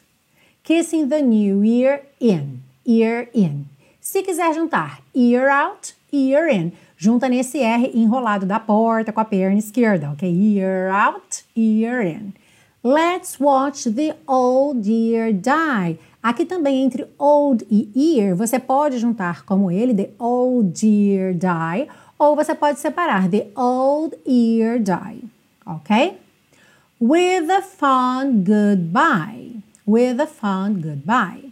Kissing 0.66 1.10
the 1.10 1.22
New 1.22 1.62
Year 1.62 2.02
In. 2.20 2.64
Year 2.84 3.30
In. 3.36 3.68
Se 4.02 4.24
quiser 4.24 4.52
juntar 4.56 5.00
Year 5.14 5.48
Out, 5.48 5.94
Year 6.12 6.48
In, 6.48 6.72
junta 7.06 7.30
nesse 7.30 7.60
R 7.60 7.92
enrolado 7.94 8.46
da 8.46 8.60
porta 8.60 9.14
com 9.14 9.20
a 9.20 9.26
perna 9.26 9.58
esquerda, 9.58 10.12
ok? 10.12 10.28
Year 10.28 10.92
Out, 10.92 11.46
Year 11.56 12.06
In. 12.06 12.34
Let's 12.84 13.40
watch 13.40 13.90
the 13.90 14.16
old 14.28 14.90
year 14.90 15.32
die. 15.32 16.00
Aqui 16.22 16.46
também 16.46 16.84
entre 16.84 17.06
old 17.18 17.66
e 17.70 17.90
year, 17.96 18.36
você 18.36 18.60
pode 18.60 18.98
juntar 18.98 19.46
como 19.46 19.72
ele 19.72 19.94
the 19.94 20.10
old 20.20 20.86
year 20.86 21.34
die, 21.34 21.88
ou 22.18 22.36
você 22.36 22.54
pode 22.56 22.80
separar 22.80 23.30
the 23.30 23.48
old 23.56 24.16
year 24.28 24.80
die, 24.80 25.24
ok? 25.66 26.18
With 27.00 27.50
a 27.52 27.62
fond 27.62 28.44
goodbye 28.44 29.46
with 29.86 30.20
a 30.20 30.28
fond 30.28 30.82
goodbye. 30.82 31.52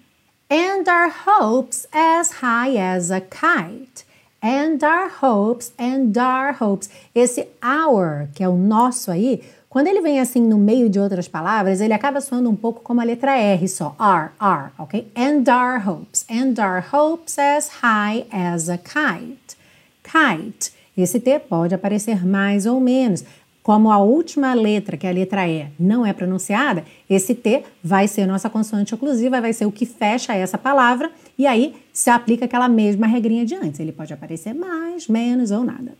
And 0.49 0.87
our 0.87 1.09
hopes 1.09 1.85
as 1.93 2.33
high 2.33 2.75
as 2.75 3.11
a 3.11 3.21
kite. 3.21 4.03
And 4.43 4.83
our 4.83 5.09
hopes, 5.21 5.71
and 5.79 6.11
our 6.17 6.53
hopes. 6.59 6.89
Esse 7.15 7.47
our, 7.63 8.27
que 8.33 8.43
é 8.43 8.49
o 8.49 8.57
nosso 8.57 9.09
aí, 9.09 9.41
quando 9.69 9.87
ele 9.87 10.01
vem 10.01 10.19
assim 10.19 10.41
no 10.41 10.57
meio 10.57 10.89
de 10.89 10.99
outras 10.99 11.29
palavras, 11.29 11.79
ele 11.79 11.93
acaba 11.93 12.19
soando 12.19 12.49
um 12.49 12.55
pouco 12.55 12.81
como 12.81 12.99
a 12.99 13.05
letra 13.05 13.37
R 13.37 13.67
só. 13.69 13.95
R, 13.97 14.31
R, 14.39 14.71
ok? 14.77 15.07
And 15.15 15.45
our 15.49 15.89
hopes. 15.89 16.25
And 16.29 16.61
our 16.61 16.83
hopes 16.93 17.39
as 17.39 17.69
high 17.81 18.25
as 18.29 18.69
a 18.69 18.77
kite. 18.77 19.57
Kite. 20.03 20.73
Esse 20.95 21.19
T 21.19 21.39
pode 21.39 21.73
aparecer 21.73 22.25
mais 22.25 22.65
ou 22.65 22.81
menos. 22.81 23.23
Como 23.63 23.89
a 23.89 23.97
última 23.97 24.53
letra, 24.53 24.97
que 24.97 25.07
é 25.07 25.09
a 25.09 25.13
letra 25.13 25.47
E, 25.47 25.67
não 25.79 26.05
é 26.05 26.11
pronunciada, 26.11 26.83
esse 27.09 27.33
T 27.33 27.63
vai 27.81 28.09
ser 28.09 28.27
nossa 28.27 28.49
consoante 28.49 28.93
oclusiva, 28.93 29.39
vai 29.39 29.53
ser 29.53 29.65
o 29.65 29.71
que 29.71 29.85
fecha 29.85 30.35
essa 30.35 30.57
palavra, 30.57 31.09
e 31.37 31.47
aí 31.47 31.75
se 31.91 32.09
aplica 32.09 32.45
aquela 32.45 32.67
mesma 32.67 33.07
regrinha 33.07 33.45
de 33.45 33.55
antes. 33.55 33.79
Ele 33.79 33.91
pode 33.91 34.13
aparecer 34.13 34.53
mais, 34.53 35.07
menos 35.07 35.51
ou 35.51 35.63
nada. 35.63 35.95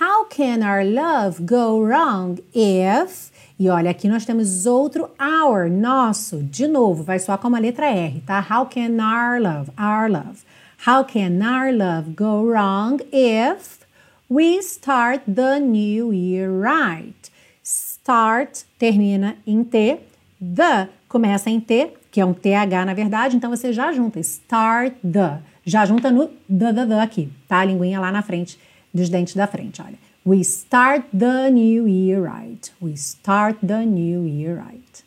How 0.00 0.26
can 0.26 0.66
our 0.66 0.84
love 0.84 1.42
go 1.42 1.82
wrong 1.82 2.42
if. 2.54 3.30
E 3.58 3.68
olha, 3.70 3.90
aqui 3.90 4.08
nós 4.08 4.26
temos 4.26 4.66
outro 4.66 5.08
our, 5.18 5.70
nosso, 5.70 6.42
de 6.42 6.66
novo, 6.66 7.02
vai 7.02 7.18
soar 7.18 7.38
como 7.38 7.56
a 7.56 7.58
letra 7.58 7.86
R, 7.86 8.20
tá? 8.26 8.38
How 8.38 8.66
can 8.66 8.98
our 9.00 9.40
love, 9.40 9.70
our 9.78 10.10
love. 10.10 10.44
How 10.86 11.04
can 11.04 11.40
our 11.40 11.72
love 11.72 12.10
go 12.14 12.44
wrong 12.44 13.00
if 13.12 13.86
We 14.28 14.60
start 14.60 15.22
the 15.24 15.60
new 15.60 16.12
year 16.12 16.50
right. 16.50 17.30
Start 17.62 18.64
termina 18.76 19.36
em 19.46 19.62
T, 19.62 20.00
the 20.40 20.88
começa 21.08 21.48
em 21.48 21.60
T, 21.60 21.92
que 22.16 22.20
é 22.22 22.24
um 22.24 22.32
TH 22.32 22.86
na 22.86 22.94
verdade, 22.94 23.36
então 23.36 23.50
você 23.50 23.74
já 23.74 23.92
junta 23.92 24.18
start 24.20 24.94
the. 25.02 25.38
Já 25.66 25.84
junta 25.84 26.10
no 26.10 26.28
the, 26.48 26.72
the, 26.72 26.86
the 26.86 26.98
aqui, 26.98 27.30
tá? 27.46 27.58
A 27.58 27.64
linguinha 27.66 28.00
lá 28.00 28.10
na 28.10 28.22
frente, 28.22 28.58
dos 28.94 29.10
dentes 29.10 29.34
da 29.36 29.46
frente, 29.46 29.82
olha. 29.82 29.98
We 30.24 30.38
start 30.38 31.04
the 31.12 31.50
new 31.50 31.86
year 31.86 32.22
right. 32.22 32.72
We 32.80 32.92
start 32.92 33.58
the 33.60 33.84
new 33.84 34.26
year 34.26 34.56
right. 34.56 35.04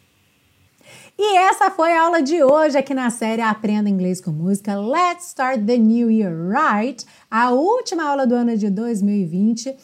E 1.18 1.38
essa 1.38 1.72
foi 1.72 1.94
a 1.94 2.04
aula 2.04 2.22
de 2.22 2.44
hoje 2.44 2.78
aqui 2.78 2.94
na 2.94 3.10
série 3.10 3.42
Aprenda 3.42 3.90
Inglês 3.90 4.22
com 4.22 4.30
Música. 4.30 4.80
Let's 4.80 5.30
Start 5.30 5.66
the 5.66 5.78
New 5.78 6.12
Year 6.12 6.32
Right, 6.32 7.04
a 7.32 7.50
última 7.50 8.04
aula 8.04 8.28
do 8.28 8.36
ano 8.36 8.56
de 8.56 8.70
2020, 8.70 9.76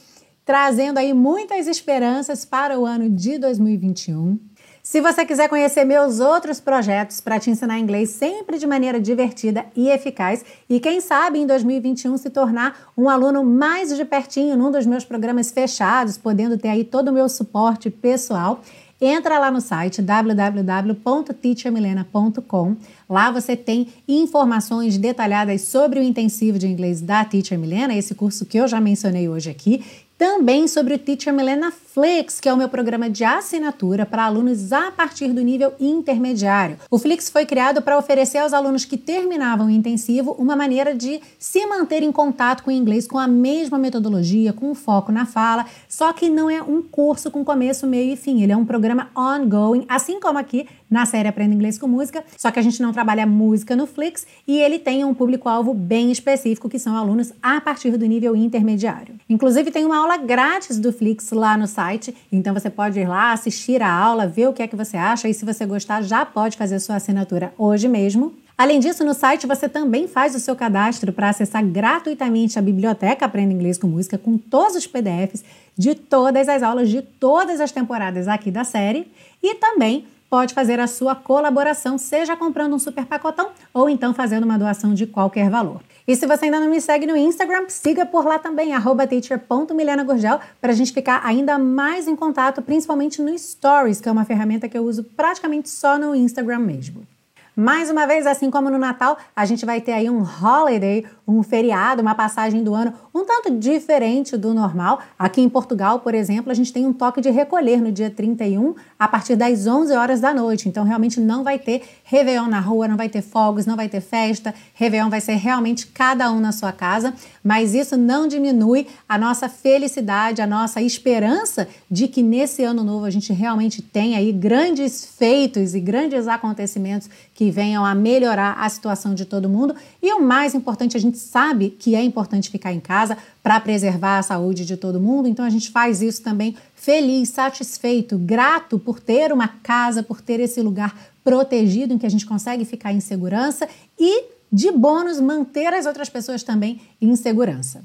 trazendo 0.45 0.99
aí 0.99 1.11
muitas 1.11 1.65
esperanças 1.65 2.45
para 2.45 2.79
o 2.79 2.85
ano 2.85 3.09
de 3.09 3.39
2021. 3.39 4.38
Se 4.86 5.02
você 5.02 5.26
quiser 5.26 5.50
conhecer 5.50 5.84
meus 5.84 6.19
outros 6.19 6.60
projetos 6.60 7.19
para 7.19 7.39
te 7.39 7.50
ensinar 7.50 7.80
inglês 7.80 8.12
sempre 8.12 8.60
de 8.60 8.67
maneira 8.67 9.02
divertida 9.02 9.65
e 9.76 9.89
eficaz, 9.89 10.45
e 10.69 10.80
quem 10.80 11.02
sabe 11.02 11.39
em 11.39 11.48
2021 11.48 12.15
se 12.17 12.30
tornar 12.30 12.91
um 12.95 13.10
aluno 13.10 13.43
mais 13.43 13.98
de 13.98 14.06
pertinho 14.06 14.56
num 14.56 14.69
dos 14.69 14.86
meus 14.86 15.04
programas 15.04 15.50
fechados, 15.50 16.19
podendo 16.19 16.56
ter 16.56 16.67
aí 16.67 16.84
todo 16.84 17.08
o 17.08 17.12
meu 17.12 17.28
suporte 17.28 17.89
pessoal, 17.89 18.62
Entra 19.00 19.38
lá 19.38 19.52
no 19.52 19.60
site 19.60 20.02
www.teachermilena.com. 20.02 22.78
Lá 23.10 23.30
você 23.30 23.58
tem 23.58 23.89
informações 24.08 24.98
detalhadas 24.98 25.63
sobre 25.63 26.00
o 26.00 26.04
intensivo 26.04 26.58
de 26.58 26.65
inglês 26.65 27.02
da 27.02 27.26
Teacher 27.26 27.60
Milena, 27.60 27.93
esse 27.93 28.15
curso 28.15 28.45
que 28.45 28.58
eu 28.58 28.69
já 28.69 28.80
mencionei 28.80 29.28
hoje 29.28 29.50
aqui, 29.50 29.84
também 30.17 30.67
sobre 30.67 30.93
o 30.93 30.97
Teacher 30.97 31.34
Milena 31.34 31.71
Flix, 31.71 32.39
que 32.39 32.47
é 32.47 32.54
o 32.54 32.58
meu 32.58 32.69
programa 32.69 33.10
de 33.10 33.23
assinatura 33.23 34.06
para 34.06 34.25
alunos 34.25 34.71
a 34.71 34.91
partir 34.91 35.30
do 35.30 35.41
nível 35.41 35.73
intermediário. 35.80 36.78
O 36.89 36.97
Flix 36.97 37.30
foi 37.30 37.45
criado 37.45 37.82
para 37.82 37.97
oferecer 37.97 38.39
aos 38.39 38.54
alunos 38.54 38.86
que 38.86 38.97
terminavam 38.97 39.67
o 39.67 39.69
intensivo 39.69 40.36
uma 40.38 40.56
maneira 40.56 40.93
de 40.93 41.21
se 41.39 41.65
manter 41.65 42.04
em 42.04 42.12
contato 42.12 42.63
com 42.63 42.69
o 42.69 42.73
inglês 42.73 43.08
com 43.08 43.17
a 43.17 43.28
mesma 43.28 43.78
metodologia, 43.78 44.54
com 44.54 44.73
foco 44.73 45.12
na 45.12 45.25
fala, 45.25 45.65
só 45.88 46.12
que 46.13 46.30
não 46.30 46.49
é 46.49 46.62
um 46.62 46.82
curso 46.82 47.30
com 47.32 47.43
começo, 47.43 47.88
meio 47.88 48.13
e 48.13 48.15
fim. 48.17 48.41
Ele 48.41 48.51
é 48.51 48.58
um 48.58 48.65
programa 48.65 49.10
ongoing, 49.15 49.86
assim 49.88 50.19
como 50.19 50.38
aqui 50.38 50.67
na 50.89 51.06
série 51.06 51.28
Aprenda 51.28 51.54
Inglês 51.54 51.78
com 51.78 51.88
Música, 51.88 52.23
só 52.38 52.51
que 52.51 52.60
a 52.60 52.62
gente 52.62 52.82
não 52.82 52.93
trabalha 52.93 53.25
música 53.25 53.75
no 53.75 53.88
Flix 53.88 54.25
e 54.47 54.58
ele 54.58 54.80
tem 54.80 55.04
um 55.04 55.13
público-alvo 55.13 55.73
bem 55.73 56.12
específico, 56.12 56.69
que 56.69 56.80
são 56.80 56.95
alunos 56.95 57.34
a 57.41 57.60
partir 57.60 57.97
do 57.97 58.06
nível 58.06 58.36
intermediário. 58.36 59.15
Inclusive, 59.28 59.71
tem 59.71 59.86
uma 59.86 60.05
aula 60.06 60.18
grátis 60.18 60.78
do 60.78 60.94
Flix 60.94 61.32
lá 61.32 61.58
no 61.58 61.65
site, 61.65 62.15
então 62.32 62.54
você 62.54 62.70
pode 62.70 63.00
ir 63.00 63.08
lá, 63.08 63.32
assistir 63.32 63.82
a 63.82 63.91
aula, 63.91 64.28
ver 64.28 64.48
o 64.48 64.54
que 64.54 64.62
é 64.62 64.68
que 64.68 64.76
você 64.76 64.96
acha 64.96 65.28
e 65.28 65.34
se 65.34 65.44
você 65.44 65.65
gostar, 65.65 66.04
já 66.04 66.24
pode 66.24 66.58
fazer 66.58 66.80
sua 66.80 66.98
assinatura 66.98 67.52
hoje 67.58 67.88
mesmo. 67.88 68.34
Além 68.56 68.80
disso, 68.80 69.04
no 69.04 69.15
site 69.15 69.48
você 69.48 69.68
também 69.68 70.08
faz 70.08 70.36
o 70.36 70.39
seu 70.39 70.56
cadastro 70.56 71.12
para 71.12 71.30
acessar 71.30 71.65
gratuitamente 71.65 72.60
a 72.60 72.62
biblioteca 72.62 73.26
Aprenda 73.26 73.52
Inglês 73.52 73.80
com 73.80 73.88
Música 73.88 74.18
com 74.18 74.38
todos 74.38 74.76
os 74.76 74.86
PDFs 74.86 75.44
de 75.76 75.96
todas 75.96 76.48
as 76.48 76.62
aulas 76.62 76.88
de 76.88 77.02
todas 77.02 77.60
as 77.60 77.72
temporadas 77.72 78.28
aqui 78.28 78.52
da 78.52 78.63
série 78.63 79.12
e 79.41 79.56
também 79.56 80.06
pode 80.30 80.54
fazer 80.54 80.80
a 80.80 80.88
sua 80.88 81.15
colaboração, 81.15 81.98
seja 81.98 82.36
comprando 82.36 82.76
um 82.76 82.80
super 82.80 83.06
pacotão 83.06 83.50
ou 83.74 83.89
então 83.89 84.13
fazendo 84.13 84.44
uma 84.44 84.60
doação 84.60 84.94
de 84.94 85.08
qualquer 85.08 85.50
valor. 85.50 85.82
E 86.08 86.15
se 86.15 86.28
você 86.28 86.46
ainda 86.46 86.60
não 86.60 86.70
me 86.70 86.80
segue 86.80 87.08
no 87.08 87.18
Instagram, 87.18 87.65
siga 87.68 88.06
por 88.06 88.26
lá 88.26 88.38
também, 88.38 88.72
teacher.milenagurgel, 89.10 90.39
para 90.62 90.72
a 90.72 90.76
gente 90.76 90.94
ficar 90.94 91.22
ainda 91.26 91.58
mais 91.58 92.08
em 92.08 92.15
contato, 92.15 92.62
principalmente 92.62 93.24
no 93.24 93.38
Stories, 93.38 94.00
que 94.00 94.08
é 94.08 94.12
uma 94.12 94.24
ferramenta 94.24 94.70
que 94.70 94.78
eu 94.78 94.84
uso 94.84 95.04
praticamente 95.04 95.68
só 95.68 95.98
no 95.98 96.13
Instagram 96.13 96.60
mesmo. 96.60 97.08
Mais 97.56 97.89
uma 97.89 98.06
vez, 98.06 98.28
assim 98.28 98.52
como 98.52 98.70
no 98.70 98.78
Natal, 98.78 99.18
a 99.34 99.46
gente 99.46 99.65
vai 99.65 99.80
ter 99.80 99.94
aí 99.94 100.10
um 100.10 100.22
holiday, 100.22 101.06
um 101.26 101.41
feriado, 101.41 102.02
uma 102.02 102.13
passagem 102.13 102.62
do 102.62 102.76
ano 102.76 102.94
um 103.13 103.24
tanto 103.24 103.50
diferente 103.58 104.36
do 104.36 104.54
normal. 104.54 105.00
Aqui 105.18 105.39
em 105.39 105.48
Portugal, 105.48 106.02
por 106.02 106.13
exemplo, 106.13 106.52
a 106.52 106.54
gente 106.54 106.74
tem 106.74 106.86
um 106.86 106.91
toque 106.91 107.22
de 107.22 107.30
recolher 107.30 107.82
no 107.82 107.94
dia 107.94 108.10
31 108.10 108.76
a 109.00 109.08
partir 109.08 109.38
das 109.38 109.65
11 109.65 109.94
horas 109.94 110.20
da 110.20 110.34
noite. 110.34 110.68
Então, 110.68 110.84
realmente 110.84 111.18
não 111.22 111.46
vai 111.46 111.58
ter 111.58 111.84
Réveillon 112.04 112.48
na 112.48 112.60
rua, 112.60 112.89
não 112.89 112.98
vai 112.98 113.08
ter 113.08 113.22
fogos, 113.22 113.65
não 113.65 113.78
vai 113.78 113.88
ter 113.88 114.02
festa. 114.02 114.54
Réveillon 114.74 115.10
vai 115.10 115.22
ser 115.22 115.36
realmente 115.36 115.88
cada 115.88 116.30
um 116.30 116.41
na 116.41 116.52
sua 116.52 116.74
casa, 116.74 117.13
mas 117.45 117.75
isso 117.75 117.95
não 117.95 118.27
diminui 118.27 118.88
a 119.08 119.19
nossa 119.19 119.47
felicidade, 119.47 120.41
a 120.41 120.47
nossa 120.47 120.81
esperança 120.81 121.67
de 121.91 122.08
que 122.08 122.23
nesse 122.23 122.63
ano 122.63 122.84
novo 122.84 123.05
a 123.05 123.12
gente 123.12 123.31
realmente 123.31 123.84
tenha 123.84 124.17
aí 124.17 124.31
grandes 124.31 125.05
feitos 125.05 125.75
e 125.75 125.79
grandes 125.79 126.27
acontecimentos 126.27 127.08
que 127.36 127.51
venham 127.51 127.86
a 127.86 127.93
melhorar 127.93 128.53
a 128.53 128.67
situação 128.67 129.13
de 129.13 129.25
todo 129.25 129.47
mundo. 129.47 129.75
E 130.01 130.12
o 130.12 130.23
mais 130.23 130.55
importante, 130.55 130.97
a 130.97 130.99
gente 130.99 131.19
sabe 131.19 131.69
que 131.69 131.93
é 131.93 132.03
importante 132.03 132.49
ficar 132.49 132.73
em 132.73 132.79
casa 132.79 133.15
para 133.43 133.60
preservar 133.60 134.17
a 134.17 134.23
saúde 134.23 134.65
de 134.65 134.75
todo 134.75 134.99
mundo, 134.99 135.27
então 135.27 135.45
a 135.45 135.49
gente 135.51 135.69
faz 135.69 136.01
isso 136.01 136.23
também 136.23 136.55
feliz, 136.73 137.29
satisfeito, 137.29 138.17
grato 138.17 138.79
por 138.79 138.99
ter 138.99 139.31
uma 139.31 139.47
casa, 139.47 140.01
por 140.01 140.19
ter 140.19 140.39
esse 140.39 140.63
lugar 140.63 140.95
protegido 141.23 141.93
em 141.93 141.97
que 141.97 142.05
a 142.05 142.10
gente 142.10 142.25
consegue 142.25 142.65
ficar 142.65 142.91
em 142.91 142.99
segurança 142.99 143.67
e, 143.99 144.35
de 144.56 144.72
bônus, 144.72 145.20
manter 145.20 145.74
as 145.74 145.86
outras 145.86 146.08
pessoas 146.08 146.41
também 146.41 146.80
em 147.02 147.13
segurança. 147.18 147.84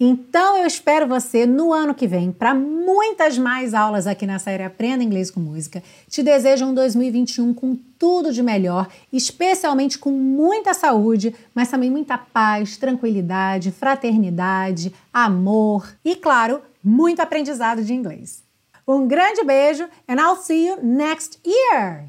Então 0.00 0.56
eu 0.56 0.66
espero 0.66 1.06
você 1.06 1.44
no 1.44 1.74
ano 1.74 1.94
que 1.94 2.06
vem 2.06 2.32
para 2.32 2.54
muitas 2.54 3.36
mais 3.36 3.74
aulas 3.74 4.06
aqui 4.06 4.26
na 4.26 4.38
série 4.38 4.62
Aprenda 4.62 5.04
Inglês 5.04 5.30
com 5.30 5.40
Música. 5.40 5.82
Te 6.08 6.22
desejo 6.22 6.64
um 6.64 6.72
2021 6.72 7.52
com 7.52 7.76
tudo 7.98 8.32
de 8.32 8.42
melhor, 8.42 8.88
especialmente 9.12 9.98
com 9.98 10.10
muita 10.10 10.72
saúde, 10.72 11.34
mas 11.54 11.70
também 11.70 11.90
muita 11.90 12.16
paz, 12.16 12.78
tranquilidade, 12.78 13.70
fraternidade, 13.70 14.94
amor 15.12 15.86
e, 16.02 16.16
claro, 16.16 16.62
muito 16.82 17.20
aprendizado 17.20 17.84
de 17.84 17.92
inglês. 17.92 18.42
Um 18.88 19.06
grande 19.06 19.44
beijo 19.44 19.84
and 20.08 20.16
I'll 20.16 20.36
see 20.36 20.66
you 20.66 20.82
next 20.82 21.38
year. 21.44 22.04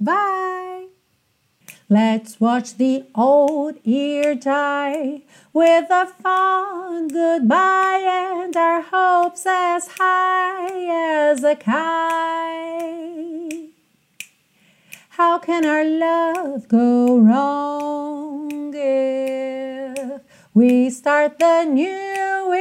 Bye. 0.00 0.75
Let's 1.88 2.40
watch 2.40 2.78
the 2.78 3.04
old 3.14 3.76
year 3.84 4.34
die 4.34 5.22
with 5.52 5.88
a 5.88 6.06
fond 6.20 7.12
goodbye 7.12 8.02
and 8.42 8.56
our 8.56 8.80
hopes 8.82 9.46
as 9.46 9.86
high 9.96 11.30
as 11.30 11.44
a 11.44 11.54
kite. 11.54 11.76
How 15.10 15.38
can 15.38 15.64
our 15.64 15.84
love 15.84 16.66
go 16.66 17.18
wrong 17.18 18.72
if 18.74 20.22
we 20.54 20.90
start 20.90 21.38
the 21.38 21.62
new 21.66 22.52